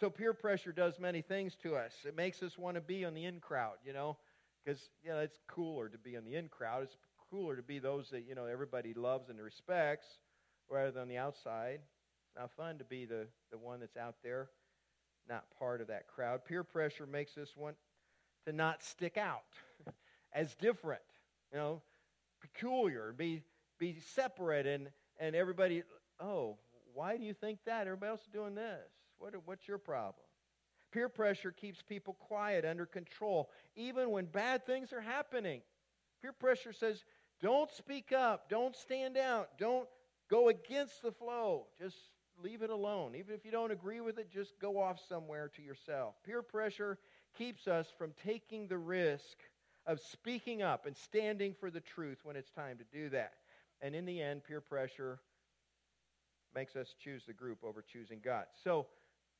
So 0.00 0.10
peer 0.10 0.32
pressure 0.32 0.72
does 0.72 0.98
many 0.98 1.22
things 1.22 1.56
to 1.62 1.76
us. 1.76 1.92
It 2.06 2.16
makes 2.16 2.42
us 2.42 2.56
want 2.56 2.76
to 2.76 2.80
be 2.80 3.04
on 3.04 3.14
the 3.14 3.24
in 3.24 3.38
crowd, 3.40 3.76
you 3.84 3.92
know, 3.92 4.16
because 4.64 4.88
you 5.02 5.10
know 5.10 5.18
it's 5.18 5.38
cooler 5.46 5.88
to 5.88 5.98
be 5.98 6.16
on 6.16 6.24
the 6.24 6.36
in 6.36 6.48
crowd. 6.48 6.84
It's 6.84 6.96
cooler 7.30 7.54
to 7.56 7.62
be 7.62 7.78
those 7.78 8.08
that 8.10 8.26
you 8.26 8.34
know 8.34 8.46
everybody 8.46 8.94
loves 8.94 9.28
and 9.28 9.40
respects, 9.40 10.06
rather 10.70 10.90
than 10.90 11.08
the 11.08 11.18
outside. 11.18 11.80
It's 12.26 12.36
not 12.38 12.50
fun 12.52 12.78
to 12.78 12.84
be 12.84 13.04
the 13.04 13.26
the 13.50 13.58
one 13.58 13.80
that's 13.80 13.96
out 13.96 14.16
there, 14.22 14.48
not 15.28 15.44
part 15.58 15.80
of 15.80 15.88
that 15.88 16.06
crowd. 16.06 16.44
Peer 16.44 16.64
pressure 16.64 17.06
makes 17.06 17.36
us 17.36 17.56
want 17.56 17.76
to 18.46 18.52
not 18.52 18.82
stick 18.82 19.16
out 19.16 19.42
as 20.32 20.54
different, 20.54 21.02
you 21.52 21.58
know, 21.58 21.82
peculiar, 22.40 23.12
be 23.16 23.42
be 23.78 23.96
separate, 24.14 24.66
and 24.66 24.88
and 25.18 25.34
everybody. 25.34 25.82
Oh, 26.20 26.56
why 26.94 27.16
do 27.16 27.24
you 27.24 27.34
think 27.34 27.58
that? 27.66 27.86
Everybody 27.86 28.10
else 28.10 28.20
is 28.20 28.28
doing 28.32 28.54
this. 28.54 28.88
What, 29.18 29.34
what's 29.44 29.66
your 29.68 29.78
problem? 29.78 30.24
Peer 30.92 31.08
pressure 31.08 31.52
keeps 31.52 31.82
people 31.82 32.14
quiet, 32.14 32.64
under 32.64 32.84
control, 32.84 33.50
even 33.76 34.10
when 34.10 34.24
bad 34.24 34.66
things 34.66 34.92
are 34.92 35.00
happening. 35.00 35.60
Peer 36.20 36.32
pressure 36.32 36.72
says, 36.72 37.04
don't 37.40 37.70
speak 37.70 38.12
up, 38.12 38.50
don't 38.50 38.74
stand 38.74 39.16
out, 39.16 39.50
don't 39.58 39.88
go 40.30 40.48
against 40.48 41.02
the 41.02 41.12
flow. 41.12 41.66
Just 41.78 41.96
leave 42.42 42.62
it 42.62 42.70
alone. 42.70 43.14
Even 43.16 43.34
if 43.34 43.44
you 43.44 43.50
don't 43.50 43.72
agree 43.72 44.00
with 44.00 44.18
it, 44.18 44.32
just 44.32 44.58
go 44.60 44.80
off 44.80 45.00
somewhere 45.08 45.50
to 45.56 45.62
yourself. 45.62 46.14
Peer 46.24 46.42
pressure 46.42 46.98
keeps 47.36 47.66
us 47.66 47.88
from 47.98 48.12
taking 48.24 48.66
the 48.66 48.78
risk 48.78 49.36
of 49.86 50.00
speaking 50.00 50.62
up 50.62 50.86
and 50.86 50.96
standing 50.96 51.54
for 51.58 51.70
the 51.70 51.80
truth 51.80 52.18
when 52.22 52.36
it's 52.36 52.50
time 52.50 52.78
to 52.78 52.84
do 52.96 53.08
that. 53.10 53.32
And 53.82 53.94
in 53.94 54.04
the 54.04 54.20
end, 54.20 54.44
peer 54.44 54.60
pressure 54.60 55.18
makes 56.54 56.76
us 56.76 56.94
choose 57.02 57.22
the 57.26 57.32
group 57.32 57.58
over 57.64 57.82
choosing 57.82 58.20
God. 58.22 58.44
So, 58.64 58.86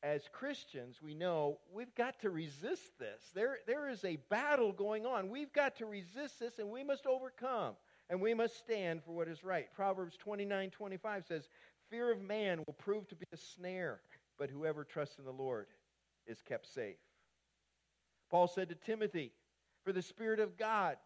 as 0.03 0.23
Christians, 0.33 0.97
we 1.03 1.15
know 1.15 1.59
we've 1.71 1.95
got 1.95 2.21
to 2.21 2.31
resist 2.31 2.99
this. 2.99 3.21
There, 3.35 3.59
there 3.67 3.91
is 3.91 4.03
a 4.03 4.17
battle 4.31 4.73
going 4.73 5.05
on. 5.05 5.29
We've 5.29 5.53
got 5.53 5.77
to 5.77 5.87
resist 5.87 6.41
this 6.41 6.59
and 6.59 6.71
we 6.71 6.83
must 6.83 7.05
overcome 7.05 7.75
and 8.11 8.21
we 8.21 8.35
must 8.35 8.59
stand 8.59 9.03
for 9.05 9.13
what 9.13 9.29
is 9.29 9.45
right. 9.45 9.73
Proverbs 9.73 10.17
29 10.19 10.71
25 10.71 11.25
says, 11.25 11.49
Fear 11.89 12.13
of 12.13 12.21
man 12.21 12.59
will 12.67 12.75
prove 12.75 13.09
to 13.09 13.15
be 13.15 13.27
a 13.33 13.37
snare, 13.37 14.01
but 14.39 14.51
whoever 14.51 14.85
trusts 14.85 15.19
in 15.19 15.25
the 15.25 15.33
Lord 15.33 15.69
is 16.27 16.43
kept 16.47 16.67
safe. 16.75 16.97
Paul 18.31 18.49
said 18.49 18.69
to 18.69 18.75
Timothy, 18.75 19.33
For 19.85 19.93
the 19.93 20.03
Spirit 20.03 20.41
of 20.41 20.59
God, 20.59 20.97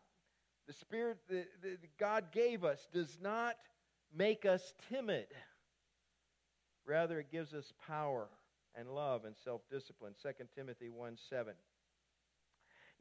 the 0.67 0.73
Spirit 0.73 1.19
that 1.29 1.99
God 1.99 2.33
gave 2.33 2.65
us, 2.65 2.89
does 2.93 3.19
not 3.21 3.57
make 4.17 4.47
us 4.47 4.73
timid. 4.91 5.27
Rather, 6.87 7.21
it 7.21 7.31
gives 7.31 7.53
us 7.53 7.73
power 7.87 8.29
and 8.75 8.89
love 8.91 9.25
and 9.27 9.35
self 9.45 9.63
discipline. 9.71 10.15
2 10.23 10.31
Timothy 10.55 10.89
1 10.89 11.19
7. 11.29 11.53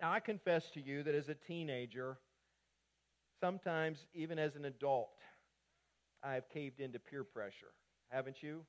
Now, 0.02 0.12
I 0.12 0.20
confess 0.20 0.70
to 0.72 0.82
you 0.82 1.04
that 1.04 1.16
as 1.16 1.30
a 1.30 1.36
teenager, 1.36 2.18
sometimes 3.44 4.06
even 4.14 4.40
as 4.40 4.56
an 4.56 4.64
adult, 4.64 5.10
I 6.24 6.36
have 6.36 6.48
caved 6.48 6.80
into 6.80 6.98
peer 6.98 7.26
pressure. 7.26 7.74
Haven't 8.08 8.42
you? 8.42 8.62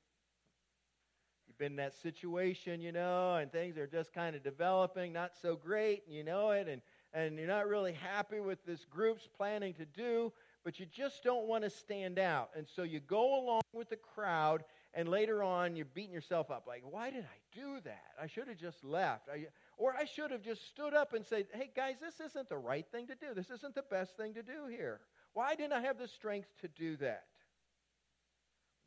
You've 1.47 1.57
been 1.57 1.71
in 1.71 1.77
that 1.77 1.93
situation, 1.93 2.81
you 2.81 2.91
know, 2.91 3.35
and 3.35 3.49
things 3.49 3.77
are 3.77 3.87
just 3.87 4.11
kind 4.13 4.35
of 4.35 4.43
developing, 4.43 5.13
not 5.13 5.31
so 5.41 5.55
great, 5.55 6.03
and 6.07 6.13
you 6.13 6.25
know 6.25 6.51
it, 6.51 6.67
and, 6.67 6.81
and 7.13 7.37
you're 7.39 7.47
not 7.47 7.69
really 7.69 7.93
happy 7.93 8.41
with 8.41 8.65
this 8.65 8.83
group's 8.83 9.29
planning 9.37 9.73
to 9.75 9.85
do, 9.85 10.33
but 10.65 10.77
you 10.77 10.85
just 10.85 11.23
don't 11.23 11.47
want 11.47 11.63
to 11.63 11.69
stand 11.69 12.19
out. 12.19 12.49
And 12.53 12.67
so 12.67 12.83
you 12.83 12.99
go 12.99 13.39
along 13.39 13.61
with 13.71 13.89
the 13.89 13.95
crowd 13.95 14.65
and 14.93 15.07
later 15.07 15.43
on 15.43 15.75
you're 15.75 15.85
beating 15.93 16.13
yourself 16.13 16.49
up 16.49 16.63
like 16.67 16.81
why 16.89 17.11
did 17.11 17.25
i 17.25 17.57
do 17.59 17.79
that 17.83 18.13
i 18.21 18.25
should 18.25 18.47
have 18.47 18.57
just 18.57 18.83
left 18.83 19.27
I, 19.29 19.47
or 19.77 19.95
i 19.95 20.05
should 20.05 20.31
have 20.31 20.41
just 20.41 20.67
stood 20.67 20.93
up 20.93 21.13
and 21.13 21.25
said 21.25 21.45
hey 21.53 21.69
guys 21.75 21.95
this 22.01 22.19
isn't 22.29 22.49
the 22.49 22.57
right 22.57 22.85
thing 22.91 23.07
to 23.07 23.15
do 23.15 23.33
this 23.35 23.49
isn't 23.49 23.75
the 23.75 23.83
best 23.89 24.15
thing 24.17 24.33
to 24.33 24.43
do 24.43 24.67
here 24.69 24.99
why 25.33 25.55
didn't 25.55 25.73
i 25.73 25.81
have 25.81 25.97
the 25.97 26.07
strength 26.07 26.47
to 26.61 26.67
do 26.67 26.95
that 26.97 27.25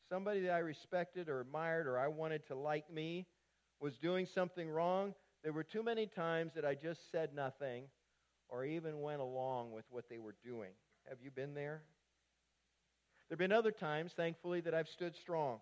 somebody 0.09 0.40
that 0.40 0.53
i 0.53 0.59
respected 0.59 1.29
or 1.29 1.40
admired 1.40 1.87
or 1.87 1.98
i 1.98 2.09
wanted 2.09 2.46
to 2.46 2.55
like 2.55 2.90
me 2.92 3.27
was 3.81 3.96
doing 3.96 4.27
something 4.27 4.68
wrong, 4.68 5.14
there 5.42 5.53
were 5.53 5.64
too 5.64 5.83
many 5.83 6.07
times 6.07 6.53
that 6.55 6.64
I 6.64 6.74
just 6.74 7.11
said 7.11 7.35
nothing 7.35 7.85
or 8.48 8.64
even 8.64 9.01
went 9.01 9.20
along 9.20 9.72
with 9.72 9.85
what 9.90 10.09
they 10.09 10.18
were 10.18 10.35
doing. 10.44 10.70
Have 11.09 11.18
you 11.22 11.31
been 11.31 11.55
there? 11.55 11.83
There 13.29 13.35
have 13.35 13.38
been 13.38 13.53
other 13.53 13.70
times, 13.70 14.12
thankfully, 14.16 14.61
that 14.62 14.74
I've 14.74 14.88
stood 14.88 15.14
strong, 15.14 15.61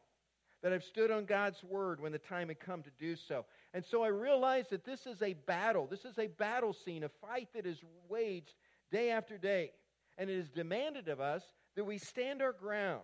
that 0.63 0.73
I've 0.73 0.85
stood 0.85 1.11
on 1.11 1.25
God's 1.25 1.63
word 1.65 2.01
when 2.01 2.13
the 2.13 2.19
time 2.19 2.49
had 2.49 2.61
come 2.61 2.83
to 2.83 2.91
do 2.99 3.17
so. 3.17 3.45
And 3.77 3.85
so 3.85 4.03
I 4.03 4.09
realized 4.09 4.71
that 4.71 4.87
this 4.87 5.05
is 5.05 5.21
a 5.21 5.35
battle. 5.35 5.87
This 5.87 6.07
is 6.07 6.19
a 6.19 6.29
battle 6.29 6.73
scene, 6.73 7.05
a 7.05 7.11
fight 7.11 7.49
that 7.55 7.67
is 7.67 7.77
waged 8.09 8.55
day 8.91 9.11
after 9.11 9.37
day. 9.37 9.73
And 10.17 10.31
it 10.31 10.33
is 10.39 10.49
demanded 10.49 11.09
of 11.09 11.21
us 11.21 11.43
that 11.75 11.85
we 11.85 11.99
stand 11.99 12.41
our 12.41 12.55
ground. 12.55 13.03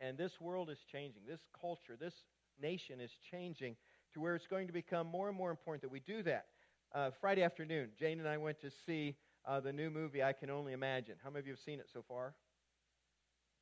And 0.00 0.16
this 0.16 0.40
world 0.40 0.70
is 0.70 0.78
changing. 0.92 1.22
This 1.26 1.40
culture, 1.60 1.96
this 1.98 2.14
nation 2.62 3.00
is 3.00 3.10
changing 3.28 3.74
to 4.14 4.20
where 4.20 4.36
it's 4.36 4.46
going 4.46 4.68
to 4.68 4.72
become 4.72 5.08
more 5.08 5.26
and 5.26 5.36
more 5.36 5.50
important 5.50 5.82
that 5.82 5.90
we 5.90 5.98
do 5.98 6.22
that. 6.22 6.46
Uh, 6.94 7.10
Friday 7.20 7.42
afternoon, 7.42 7.88
Jane 7.98 8.20
and 8.20 8.28
I 8.28 8.36
went 8.36 8.60
to 8.60 8.70
see 8.86 9.16
uh, 9.44 9.58
the 9.58 9.72
new 9.72 9.90
movie, 9.90 10.22
I 10.22 10.32
Can 10.32 10.48
Only 10.48 10.74
Imagine. 10.74 11.16
How 11.24 11.30
many 11.30 11.40
of 11.40 11.46
you 11.48 11.54
have 11.54 11.60
seen 11.60 11.80
it 11.80 11.88
so 11.92 12.04
far? 12.06 12.34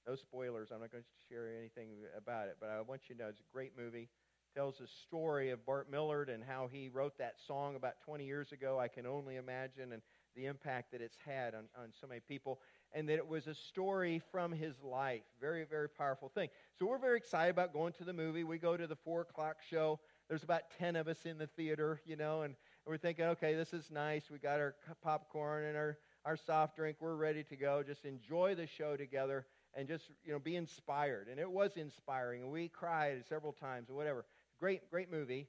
No 0.06 0.16
spoilers. 0.16 0.68
I'm 0.70 0.80
not 0.80 0.92
going 0.92 1.02
to 1.02 1.34
share 1.34 1.48
anything 1.58 1.88
about 2.14 2.48
it, 2.48 2.58
but 2.60 2.68
I 2.68 2.82
want 2.82 3.08
you 3.08 3.14
to 3.14 3.22
know 3.22 3.28
it's 3.28 3.40
a 3.40 3.52
great 3.54 3.72
movie. 3.74 4.10
Tells 4.56 4.78
the 4.78 4.86
story 4.86 5.50
of 5.50 5.66
Bart 5.66 5.90
Millard 5.90 6.30
and 6.30 6.42
how 6.42 6.66
he 6.72 6.88
wrote 6.88 7.18
that 7.18 7.34
song 7.46 7.76
about 7.76 8.00
20 8.06 8.24
years 8.24 8.52
ago, 8.52 8.78
I 8.80 8.88
Can 8.88 9.06
Only 9.06 9.36
Imagine, 9.36 9.92
and 9.92 10.00
the 10.34 10.46
impact 10.46 10.92
that 10.92 11.02
it's 11.02 11.18
had 11.26 11.54
on, 11.54 11.64
on 11.78 11.92
so 12.00 12.06
many 12.06 12.22
people, 12.26 12.62
and 12.94 13.06
that 13.10 13.16
it 13.16 13.28
was 13.28 13.48
a 13.48 13.54
story 13.54 14.22
from 14.32 14.52
his 14.52 14.72
life. 14.82 15.24
Very, 15.38 15.64
very 15.64 15.90
powerful 15.90 16.30
thing. 16.30 16.48
So 16.78 16.86
we're 16.86 16.96
very 16.96 17.18
excited 17.18 17.50
about 17.50 17.74
going 17.74 17.92
to 17.94 18.04
the 18.04 18.14
movie. 18.14 18.44
We 18.44 18.56
go 18.56 18.78
to 18.78 18.86
the 18.86 18.96
4 18.96 19.20
o'clock 19.20 19.56
show. 19.68 20.00
There's 20.26 20.42
about 20.42 20.70
10 20.78 20.96
of 20.96 21.06
us 21.06 21.26
in 21.26 21.36
the 21.36 21.48
theater, 21.48 22.00
you 22.06 22.16
know, 22.16 22.40
and 22.40 22.54
we're 22.86 22.96
thinking, 22.96 23.26
okay, 23.26 23.54
this 23.56 23.74
is 23.74 23.90
nice. 23.90 24.30
We 24.30 24.38
got 24.38 24.58
our 24.58 24.74
popcorn 25.02 25.64
and 25.64 25.76
our, 25.76 25.98
our 26.24 26.38
soft 26.38 26.76
drink. 26.76 26.96
We're 26.98 27.16
ready 27.16 27.44
to 27.44 27.56
go. 27.56 27.82
Just 27.82 28.06
enjoy 28.06 28.54
the 28.54 28.66
show 28.66 28.96
together 28.96 29.44
and 29.74 29.86
just, 29.86 30.04
you 30.24 30.32
know, 30.32 30.38
be 30.38 30.56
inspired. 30.56 31.28
And 31.30 31.38
it 31.38 31.50
was 31.50 31.72
inspiring, 31.76 32.40
and 32.40 32.50
we 32.50 32.68
cried 32.68 33.22
several 33.28 33.52
times 33.52 33.90
or 33.90 33.94
whatever. 33.94 34.24
Great, 34.60 34.90
great 34.90 35.10
movie. 35.10 35.48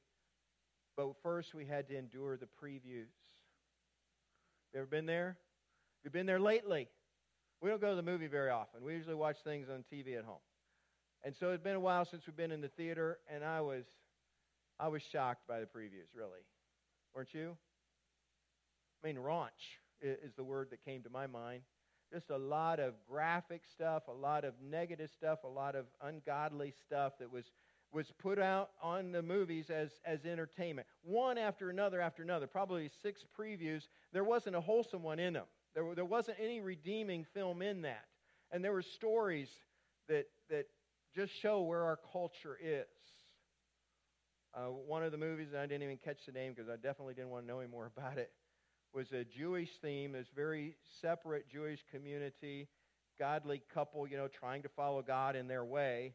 But 0.96 1.14
first, 1.24 1.54
we 1.54 1.66
had 1.66 1.88
to 1.90 1.98
endure 1.98 2.38
the 2.38 2.48
previews. 2.62 3.14
You 4.74 4.80
ever 4.80 4.86
been 4.86 5.06
there? 5.06 5.38
You've 6.04 6.14
been 6.14 6.26
there 6.26 6.40
lately. 6.40 6.88
We 7.62 7.70
don't 7.70 7.82
go 7.82 7.92
to 7.92 7.96
the 7.96 8.04
movie 8.04 8.28
very 8.28 8.50
often. 8.50 8.84
We 8.84 8.94
usually 8.94 9.16
watch 9.16 9.38
things 9.44 9.68
on 9.70 9.84
TV 9.92 10.18
at 10.18 10.26
home. 10.26 10.42
And 11.24 11.36
so 11.36 11.52
it's 11.52 11.64
been 11.64 11.76
a 11.76 11.80
while 11.80 12.06
since 12.06 12.24
we've 12.28 12.36
been 12.36 12.52
in 12.52 12.62
the 12.62 12.68
theater, 12.70 13.20
and 13.34 13.44
I 13.44 13.62
was, 13.62 13.86
I 14.80 14.88
was 14.88 15.02
shocked 15.12 15.48
by 15.48 15.60
the 15.60 15.66
previews, 15.66 16.14
really. 16.16 16.46
Weren't 17.16 17.34
you? 17.34 17.58
I 19.04 19.08
mean, 19.08 19.18
raunch 19.18 19.80
is 20.02 20.34
the 20.36 20.44
word 20.44 20.70
that 20.72 20.84
came 20.84 21.02
to 21.04 21.10
my 21.10 21.28
mind. 21.28 21.64
Just 22.14 22.30
a 22.30 22.38
lot 22.38 22.80
of 22.80 22.94
graphic 23.10 23.64
stuff, 23.74 24.04
a 24.08 24.14
lot 24.14 24.46
of 24.46 24.54
negative 24.64 25.10
stuff, 25.16 25.40
a 25.44 25.48
lot 25.48 25.76
of 25.76 25.86
ungodly 26.02 26.74
stuff 26.86 27.14
that 27.20 27.32
was 27.32 27.46
was 27.94 28.12
put 28.20 28.40
out 28.40 28.72
on 28.82 29.12
the 29.12 29.22
movies 29.22 29.70
as, 29.70 29.90
as 30.06 30.26
entertainment. 30.26 30.88
One 31.04 31.38
after 31.38 31.70
another 31.70 32.02
after 32.02 32.22
another, 32.22 32.48
probably 32.48 32.90
six 33.02 33.24
previews. 33.40 33.84
There 34.14 34.24
wasn't 34.24 34.56
a 34.56 34.62
wholesome 34.62 35.04
one 35.04 35.20
in 35.20 35.34
them. 35.34 35.46
There, 35.74 35.96
there 35.96 36.06
wasn't 36.06 36.38
any 36.42 36.60
redeeming 36.60 37.26
film 37.34 37.62
in 37.62 37.84
that. 37.84 38.06
And 38.52 38.64
there 38.64 38.74
were 38.74 38.82
stories 38.82 39.50
that, 40.08 40.26
that 40.50 40.68
just 41.16 41.32
show 41.42 41.62
where 41.62 41.84
our 41.84 42.00
culture 42.12 42.58
is. 42.62 42.86
Uh, 44.54 44.70
one 44.70 45.04
of 45.04 45.12
the 45.12 45.18
movies, 45.18 45.50
and 45.52 45.60
I 45.60 45.66
didn't 45.66 45.84
even 45.84 45.98
catch 45.98 46.26
the 46.26 46.32
name 46.32 46.54
because 46.54 46.70
I 46.70 46.76
definitely 46.76 47.14
didn't 47.14 47.30
want 47.30 47.46
to 47.46 47.48
know 47.48 47.60
any 47.60 47.70
more 47.70 47.92
about 47.98 48.18
it, 48.18 48.32
was 48.94 49.12
a 49.12 49.24
Jewish 49.24 49.70
theme, 49.82 50.14
this 50.14 50.28
very 50.36 50.76
separate 51.02 51.48
Jewish 51.50 51.80
community, 51.92 52.68
godly 53.20 53.62
couple, 53.74 54.08
you 54.08 54.18
know, 54.18 54.28
trying 54.28 54.64
to 54.64 54.70
follow 54.70 55.02
God 55.02 55.36
in 55.36 55.48
their 55.48 55.66
way 55.66 56.14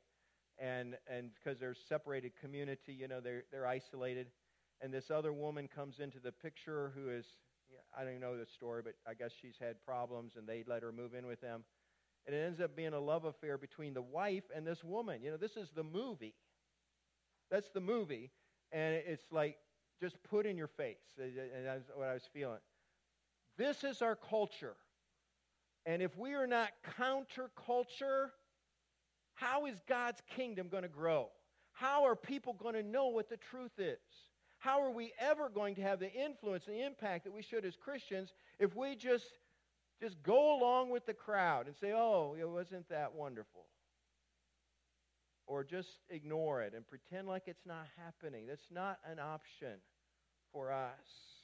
and 0.59 0.97
and 1.07 1.31
because 1.35 1.59
they're 1.59 1.75
separated 1.75 2.33
community, 2.41 2.93
you 2.93 3.09
know, 3.09 3.21
they're 3.21 3.45
they're 3.51 3.67
isolated. 3.67 4.29
And 4.81 4.93
this 4.93 5.11
other 5.11 5.33
woman 5.33 5.69
comes 5.69 6.01
into 6.01 6.19
the 6.19 6.33
picture 6.33 6.93
who 6.97 7.11
is 7.11 7.27
I 7.97 8.01
don't 8.01 8.11
even 8.11 8.21
know 8.21 8.37
the 8.37 8.47
story, 8.47 8.83
but 8.85 8.95
I 9.07 9.15
guess 9.15 9.33
she's 9.41 9.57
had 9.61 9.83
problems, 9.85 10.35
and 10.37 10.47
they 10.47 10.65
let 10.67 10.83
her 10.83 10.93
move 10.93 11.15
in 11.15 11.27
with 11.27 11.41
them. 11.41 11.65
And 12.27 12.37
it 12.37 12.41
ends 12.41 12.61
up 12.61 12.77
being 12.77 12.93
a 12.93 13.01
love 13.01 13.25
affair 13.25 13.59
between 13.59 13.95
the 13.95 14.03
wife 14.03 14.45
and 14.55 14.67
this 14.67 14.85
woman. 14.85 15.23
You 15.23 15.33
know, 15.33 15.37
this 15.37 15.57
is 15.57 15.71
the 15.75 15.83
movie. 15.83 16.35
That's 17.51 17.71
the 17.71 17.81
movie, 17.81 18.31
and 18.73 18.95
it's 18.95 19.31
like 19.31 19.57
just 20.01 20.17
put 20.23 20.47
in 20.47 20.57
your 20.57 20.69
face. 20.69 21.19
And 21.19 21.67
that's 21.67 21.85
what 21.95 22.09
I 22.09 22.15
was 22.15 22.29
feeling. 22.33 22.61
This 23.59 23.85
is 23.85 24.03
our 24.03 24.17
culture. 24.17 24.77
And 25.85 26.01
if 26.01 26.17
we 26.17 26.35
are 26.35 26.47
not 26.47 26.71
counterculture, 26.99 28.31
how 29.35 29.67
is 29.67 29.77
God's 29.89 30.21
kingdom 30.37 30.69
going 30.69 30.83
to 30.83 30.89
grow? 30.89 31.29
How 31.73 32.05
are 32.05 32.17
people 32.17 32.53
going 32.53 32.75
to 32.75 32.83
know 32.83 33.09
what 33.09 33.29
the 33.29 33.37
truth 33.37 33.79
is? 33.79 33.99
How 34.59 34.83
are 34.83 34.91
we 34.91 35.13
ever 35.19 35.49
going 35.49 35.75
to 35.77 35.83
have 35.83 35.99
the 35.99 36.13
influence 36.13 36.67
and 36.67 36.77
the 36.77 36.87
impact 36.87 37.25
that 37.25 37.33
we 37.33 37.43
should 37.43 37.65
as 37.65 37.75
Christians 37.77 38.33
if 38.59 38.77
we 38.77 38.95
just 38.95 39.27
just 40.01 40.23
go 40.23 40.59
along 40.59 40.91
with 40.91 41.07
the 41.07 41.15
crowd 41.15 41.67
and 41.67 41.77
say, 41.77 41.93
"Oh, 41.93 42.37
it 42.39 42.49
wasn't 42.49 42.89
that 42.89 43.13
wonderful." 43.13 43.67
Or 45.47 45.65
just 45.65 46.01
ignore 46.09 46.63
it 46.63 46.75
and 46.75 46.87
pretend 46.89 47.29
like 47.29 47.45
it's 47.47 47.67
not 47.67 47.87
happening. 47.97 48.47
That's 48.47 48.71
not 48.71 48.99
an 49.05 49.19
option 49.19 49.81
for 50.53 50.73
us. 50.73 51.43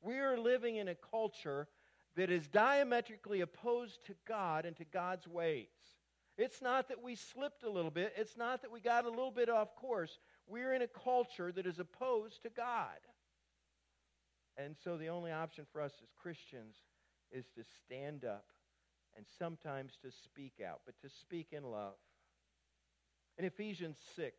We 0.00 0.18
are 0.18 0.38
living 0.38 0.76
in 0.76 0.88
a 0.88 0.94
culture 0.94 1.68
that 2.16 2.30
is 2.30 2.48
diametrically 2.48 3.42
opposed 3.42 4.04
to 4.06 4.14
God 4.26 4.64
and 4.64 4.76
to 4.76 4.84
God's 4.84 5.26
ways. 5.26 5.68
It's 6.38 6.62
not 6.62 6.88
that 6.88 7.02
we 7.02 7.16
slipped 7.16 7.64
a 7.64 7.70
little 7.70 7.90
bit. 7.90 8.14
It's 8.16 8.36
not 8.36 8.62
that 8.62 8.70
we 8.70 8.80
got 8.80 9.04
a 9.04 9.10
little 9.10 9.32
bit 9.32 9.50
off 9.50 9.74
course. 9.74 10.20
We're 10.46 10.72
in 10.72 10.82
a 10.82 10.86
culture 10.86 11.50
that 11.50 11.66
is 11.66 11.80
opposed 11.80 12.44
to 12.44 12.48
God. 12.48 12.98
And 14.56 14.76
so 14.84 14.96
the 14.96 15.08
only 15.08 15.32
option 15.32 15.66
for 15.72 15.80
us 15.80 15.92
as 16.00 16.08
Christians 16.20 16.76
is 17.32 17.46
to 17.56 17.62
stand 17.84 18.24
up 18.24 18.46
and 19.16 19.26
sometimes 19.38 19.98
to 20.02 20.12
speak 20.12 20.54
out, 20.64 20.80
but 20.86 20.94
to 21.02 21.08
speak 21.08 21.48
in 21.50 21.64
love. 21.64 21.94
In 23.36 23.44
Ephesians 23.44 23.96
6, 24.14 24.34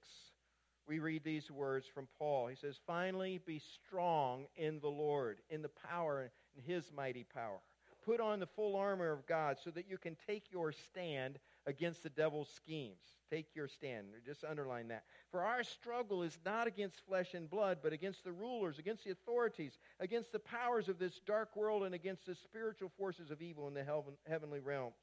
we 0.87 0.99
read 0.99 1.23
these 1.23 1.51
words 1.51 1.85
from 1.85 2.07
Paul. 2.17 2.47
He 2.47 2.55
says, 2.55 2.79
Finally, 2.87 3.41
be 3.45 3.59
strong 3.59 4.45
in 4.55 4.79
the 4.79 4.89
Lord, 4.89 5.39
in 5.49 5.61
the 5.61 5.69
power, 5.69 6.31
in 6.55 6.63
his 6.63 6.91
mighty 6.95 7.25
power. 7.25 7.59
Put 8.05 8.19
on 8.19 8.39
the 8.39 8.47
full 8.47 8.75
armor 8.75 9.11
of 9.11 9.27
God 9.27 9.57
so 9.63 9.69
that 9.71 9.89
you 9.89 9.97
can 9.97 10.15
take 10.25 10.51
your 10.51 10.71
stand 10.71 11.39
against 11.69 12.03
the 12.03 12.09
devil's 12.09 12.49
schemes. 12.49 13.03
Take 13.29 13.55
your 13.55 13.67
stand. 13.67 14.07
Just 14.25 14.43
underline 14.43 14.87
that. 14.87 15.03
For 15.31 15.43
our 15.43 15.63
struggle 15.63 16.23
is 16.23 16.37
not 16.43 16.67
against 16.67 17.05
flesh 17.07 17.35
and 17.35 17.49
blood, 17.49 17.77
but 17.83 17.93
against 17.93 18.23
the 18.23 18.31
rulers, 18.31 18.79
against 18.79 19.03
the 19.05 19.11
authorities, 19.11 19.77
against 19.99 20.31
the 20.31 20.39
powers 20.39 20.89
of 20.89 20.97
this 20.97 21.21
dark 21.25 21.55
world, 21.55 21.83
and 21.83 21.93
against 21.93 22.25
the 22.25 22.33
spiritual 22.33 22.91
forces 22.97 23.29
of 23.29 23.41
evil 23.41 23.67
in 23.67 23.75
the 23.75 23.85
heavenly 24.27 24.59
realms. 24.59 24.95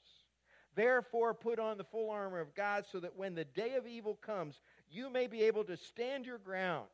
Therefore, 0.74 1.34
put 1.34 1.58
on 1.60 1.78
the 1.78 1.84
full 1.84 2.10
armor 2.10 2.40
of 2.40 2.54
God 2.54 2.84
so 2.90 2.98
that 3.00 3.16
when 3.16 3.34
the 3.34 3.44
day 3.44 3.76
of 3.76 3.86
evil 3.86 4.16
comes, 4.16 4.60
you 4.90 5.08
may 5.08 5.28
be 5.28 5.42
able 5.42 5.64
to 5.64 5.76
stand 5.76 6.26
your 6.26 6.38
ground. 6.38 6.88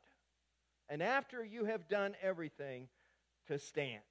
And 0.88 1.02
after 1.02 1.42
you 1.42 1.64
have 1.64 1.88
done 1.88 2.14
everything, 2.22 2.88
to 3.48 3.58
stand. 3.58 4.02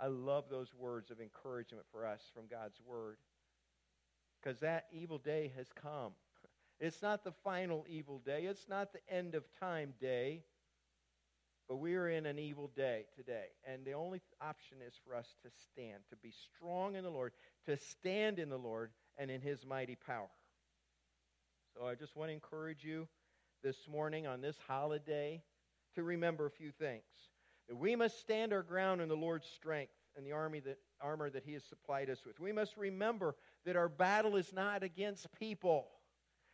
I 0.00 0.08
love 0.08 0.44
those 0.50 0.74
words 0.74 1.10
of 1.10 1.20
encouragement 1.20 1.84
for 1.92 2.04
us 2.06 2.20
from 2.34 2.46
God's 2.50 2.80
Word 2.84 3.18
because 4.46 4.60
that 4.60 4.84
evil 4.92 5.18
day 5.18 5.50
has 5.56 5.66
come. 5.74 6.12
It's 6.78 7.02
not 7.02 7.24
the 7.24 7.32
final 7.42 7.84
evil 7.88 8.20
day, 8.24 8.44
it's 8.44 8.68
not 8.68 8.92
the 8.92 9.00
end 9.12 9.34
of 9.34 9.42
time 9.58 9.94
day, 10.00 10.44
but 11.68 11.76
we 11.76 11.96
are 11.96 12.08
in 12.08 12.26
an 12.26 12.38
evil 12.38 12.70
day 12.76 13.06
today. 13.16 13.46
And 13.66 13.84
the 13.84 13.94
only 13.94 14.20
option 14.40 14.78
is 14.86 14.94
for 15.04 15.16
us 15.16 15.26
to 15.42 15.48
stand, 15.72 16.02
to 16.10 16.16
be 16.16 16.32
strong 16.54 16.94
in 16.94 17.02
the 17.02 17.10
Lord, 17.10 17.32
to 17.64 17.76
stand 17.76 18.38
in 18.38 18.48
the 18.48 18.58
Lord 18.58 18.90
and 19.18 19.30
in 19.32 19.40
his 19.40 19.66
mighty 19.66 19.96
power. 19.96 20.30
So 21.76 21.86
I 21.86 21.94
just 21.96 22.14
want 22.14 22.28
to 22.28 22.34
encourage 22.34 22.84
you 22.84 23.08
this 23.64 23.88
morning 23.90 24.28
on 24.28 24.40
this 24.40 24.56
holiday 24.68 25.42
to 25.96 26.04
remember 26.04 26.46
a 26.46 26.50
few 26.50 26.70
things. 26.70 27.02
That 27.68 27.76
we 27.76 27.96
must 27.96 28.20
stand 28.20 28.52
our 28.52 28.62
ground 28.62 29.00
in 29.00 29.08
the 29.08 29.16
Lord's 29.16 29.48
strength 29.56 29.92
and 30.16 30.24
the 30.24 30.32
army 30.32 30.60
that, 30.60 30.78
armor 31.00 31.30
that 31.30 31.42
he 31.44 31.54
has 31.54 31.64
supplied 31.64 32.10
us 32.10 32.18
with. 32.24 32.38
We 32.38 32.52
must 32.52 32.76
remember 32.76 33.34
that 33.66 33.76
our 33.76 33.88
battle 33.88 34.36
is 34.36 34.52
not 34.52 34.82
against 34.82 35.26
people. 35.38 35.88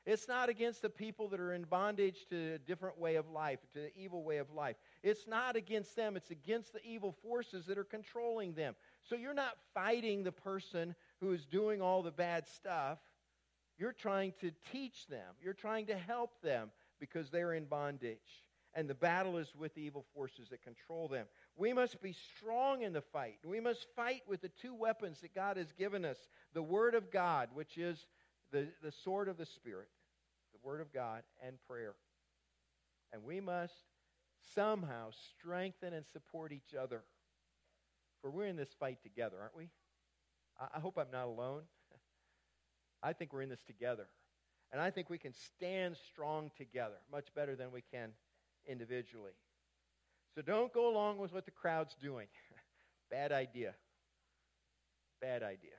It's 0.05 0.27
not 0.27 0.48
against 0.48 0.83
the 0.83 0.90
people 0.90 1.29
that 1.29 1.38
are 1.38 1.53
in 1.53 1.62
bondage 1.62 2.27
to 2.31 2.55
a 2.55 2.59
different 2.59 2.98
way 2.98 3.14
of 3.14 3.31
life, 3.31 3.61
to 3.75 3.79
the 3.79 3.96
evil 3.96 4.25
way 4.25 4.38
of 4.38 4.51
life. 4.51 4.75
It's 5.05 5.29
not 5.29 5.55
against 5.55 5.94
them, 5.94 6.16
it's 6.16 6.33
against 6.33 6.72
the 6.72 6.83
evil 6.85 7.14
forces 7.22 7.66
that 7.66 7.79
are 7.79 7.85
controlling 7.85 8.55
them. 8.55 8.75
So 9.09 9.14
you're 9.14 9.33
not 9.33 9.57
fighting 9.75 10.25
the 10.25 10.33
person 10.33 10.96
who 11.20 11.33
is 11.33 11.46
doing 11.46 11.81
all 11.81 12.03
the 12.03 12.11
bad 12.11 12.48
stuff. 12.48 12.98
You're 13.79 13.92
trying 13.92 14.33
to 14.40 14.51
teach 14.72 15.07
them, 15.07 15.37
you're 15.40 15.55
trying 15.55 15.87
to 15.87 15.96
help 15.96 16.42
them 16.42 16.70
because 16.98 17.31
they're 17.31 17.55
in 17.55 17.66
bondage. 17.66 18.18
And 18.74 18.88
the 18.88 18.94
battle 18.94 19.37
is 19.37 19.54
with 19.54 19.74
the 19.74 19.82
evil 19.82 20.04
forces 20.14 20.48
that 20.48 20.62
control 20.62 21.06
them. 21.06 21.26
We 21.56 21.74
must 21.74 22.00
be 22.00 22.14
strong 22.37 22.82
in 22.82 22.94
the 22.94 23.02
fight. 23.02 23.38
We 23.44 23.61
must 23.61 23.87
fight 23.94 24.22
with 24.26 24.40
the 24.40 24.48
two 24.48 24.74
weapons 24.74 25.20
that 25.20 25.35
God 25.35 25.58
has 25.58 25.72
given 25.72 26.04
us 26.04 26.16
the 26.54 26.62
Word 26.62 26.94
of 26.94 27.11
God, 27.11 27.50
which 27.52 27.76
is 27.76 28.06
the, 28.50 28.68
the 28.82 28.92
sword 28.92 29.28
of 29.28 29.37
the 29.37 29.44
Spirit, 29.44 29.88
the 30.52 30.66
Word 30.66 30.80
of 30.80 30.92
God, 30.92 31.22
and 31.46 31.56
prayer. 31.68 31.94
And 33.12 33.24
we 33.24 33.40
must 33.40 33.74
somehow 34.54 35.11
strengthen 35.38 35.92
and 35.92 36.06
support 36.11 36.50
each 36.50 36.74
other. 36.74 37.02
For 38.22 38.30
we're 38.30 38.46
in 38.46 38.56
this 38.56 38.74
fight 38.80 39.02
together, 39.02 39.37
aren't 39.40 39.56
we? 39.56 39.68
I, 40.58 40.78
I 40.78 40.80
hope 40.80 40.96
I'm 40.96 41.11
not 41.12 41.26
alone. 41.26 41.62
I 43.02 43.12
think 43.12 43.35
we're 43.35 43.42
in 43.42 43.50
this 43.50 43.62
together. 43.66 44.06
And 44.72 44.80
I 44.80 44.90
think 44.90 45.11
we 45.11 45.18
can 45.18 45.35
stand 45.35 45.96
strong 46.11 46.50
together 46.56 46.96
much 47.11 47.26
better 47.35 47.54
than 47.54 47.70
we 47.70 47.82
can 47.82 48.12
individually. 48.66 49.33
So 50.35 50.42
don't 50.42 50.72
go 50.72 50.88
along 50.88 51.18
with 51.18 51.33
what 51.33 51.44
the 51.44 51.51
crowd's 51.51 51.94
doing. 52.01 52.27
Bad 53.11 53.33
idea. 53.33 53.75
Bad 55.20 55.42
idea. 55.42 55.70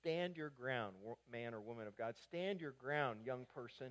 Stand 0.00 0.36
your 0.36 0.50
ground, 0.50 0.94
man 1.30 1.52
or 1.52 1.60
woman 1.60 1.86
of 1.86 1.98
God. 1.98 2.14
Stand 2.28 2.60
your 2.60 2.74
ground, 2.80 3.18
young 3.24 3.44
person. 3.54 3.88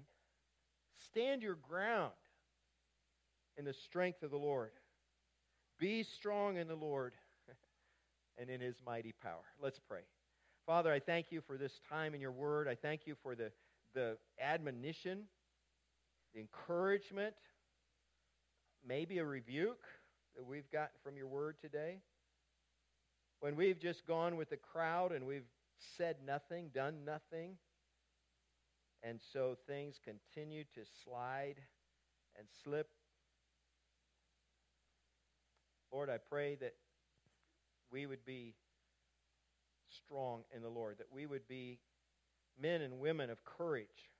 Stand 0.98 1.44
your 1.44 1.56
ground 1.56 2.14
in 3.58 3.66
the 3.66 3.74
strength 3.74 4.24
of 4.24 4.32
the 4.32 4.38
Lord. 4.38 4.72
Be 5.78 6.04
strong 6.04 6.58
in 6.58 6.68
the 6.68 6.76
Lord 6.76 7.14
and 8.38 8.50
in 8.50 8.62
his 8.62 8.76
mighty 8.86 9.14
power. 9.22 9.44
Let's 9.62 9.80
pray. 9.80 10.02
Father, 10.66 10.92
I 10.92 11.00
thank 11.00 11.32
you 11.32 11.42
for 11.42 11.58
this 11.58 11.80
time 11.90 12.16
in 12.16 12.22
your 12.22 12.32
word. 12.32 12.68
I 12.68 12.76
thank 12.76 13.02
you 13.06 13.16
for 13.22 13.36
the, 13.36 13.52
the 13.94 14.18
admonition, 14.42 15.24
the 16.34 16.40
encouragement, 16.40 17.36
maybe 18.88 19.18
a 19.18 19.26
rebuke 19.26 19.84
that 20.36 20.46
we've 20.46 20.70
gotten 20.72 20.98
from 21.04 21.18
your 21.18 21.28
word 21.28 21.56
today. 21.62 22.00
When 23.40 23.56
we've 23.56 23.80
just 23.80 24.06
gone 24.06 24.38
with 24.38 24.50
the 24.50 24.58
crowd 24.58 25.12
and 25.12 25.26
we've 25.26 25.48
said 25.98 26.18
nothing, 26.26 26.70
done 26.74 27.06
nothing, 27.06 27.58
and 29.04 29.20
so 29.34 29.58
things 29.68 30.00
continue 30.04 30.64
to 30.74 30.82
slide 31.04 31.56
and 32.38 32.48
slip. 32.64 32.90
Lord, 35.92 36.10
I 36.10 36.18
pray 36.18 36.56
that 36.56 36.74
we 37.92 38.06
would 38.06 38.26
be 38.26 38.56
strong 39.90 40.42
in 40.54 40.62
the 40.62 40.70
Lord, 40.70 40.98
that 40.98 41.12
we 41.12 41.26
would 41.26 41.48
be 41.48 41.80
men 42.60 42.82
and 42.82 43.00
women 43.00 43.30
of 43.30 43.44
courage, 43.46 44.12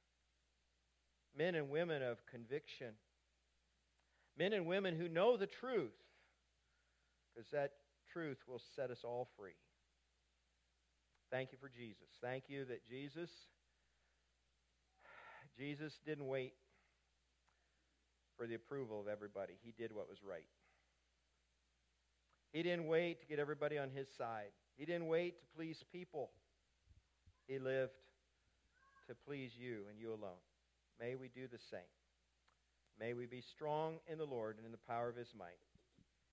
men 1.38 1.56
and 1.56 1.70
women 1.70 2.02
of 2.02 2.26
conviction, 2.26 2.94
men 4.38 4.54
and 4.54 4.66
women 4.66 4.96
who 4.96 5.08
know 5.08 5.38
the 5.38 5.48
truth, 5.48 5.94
because 7.34 7.50
that 7.52 7.72
truth 8.12 8.38
will 8.48 8.62
set 8.76 8.92
us 8.92 9.00
all 9.04 9.28
free. 9.38 9.58
Thank 11.32 11.52
you 11.52 11.58
for 11.60 11.70
Jesus. 11.70 12.08
Thank 12.22 12.46
you 12.48 12.66
that 12.66 12.86
Jesus 12.88 13.30
Jesus 15.58 15.94
didn't 16.06 16.28
wait 16.28 16.54
for 18.38 18.46
the 18.46 18.56
approval 18.56 19.00
of 19.00 19.08
everybody. 19.08 19.54
He 19.64 19.72
did 19.72 19.94
what 19.94 20.10
was 20.10 20.18
right. 20.24 20.48
He 22.52 22.64
didn't 22.64 22.88
wait 22.88 23.22
to 23.22 23.28
get 23.28 23.40
everybody 23.40 23.78
on 23.78 23.90
his 23.90 24.08
side. 24.18 24.52
He 24.78 24.86
didn't 24.86 25.08
wait 25.08 25.40
to 25.40 25.46
please 25.56 25.84
people. 25.92 26.32
He 27.48 27.60
lived 27.60 27.94
to 29.08 29.16
please 29.26 29.52
you 29.58 29.84
and 29.90 30.00
you 30.00 30.10
alone. 30.10 30.42
May 31.00 31.16
we 31.16 31.30
do 31.30 31.48
the 31.48 31.60
same. 31.70 31.80
May 33.00 33.14
we 33.14 33.26
be 33.26 33.42
strong 33.42 34.00
in 34.08 34.18
the 34.18 34.26
Lord 34.26 34.58
and 34.58 34.66
in 34.66 34.72
the 34.72 34.78
power 34.88 35.10
of 35.10 35.16
his 35.16 35.34
might. 35.38 35.65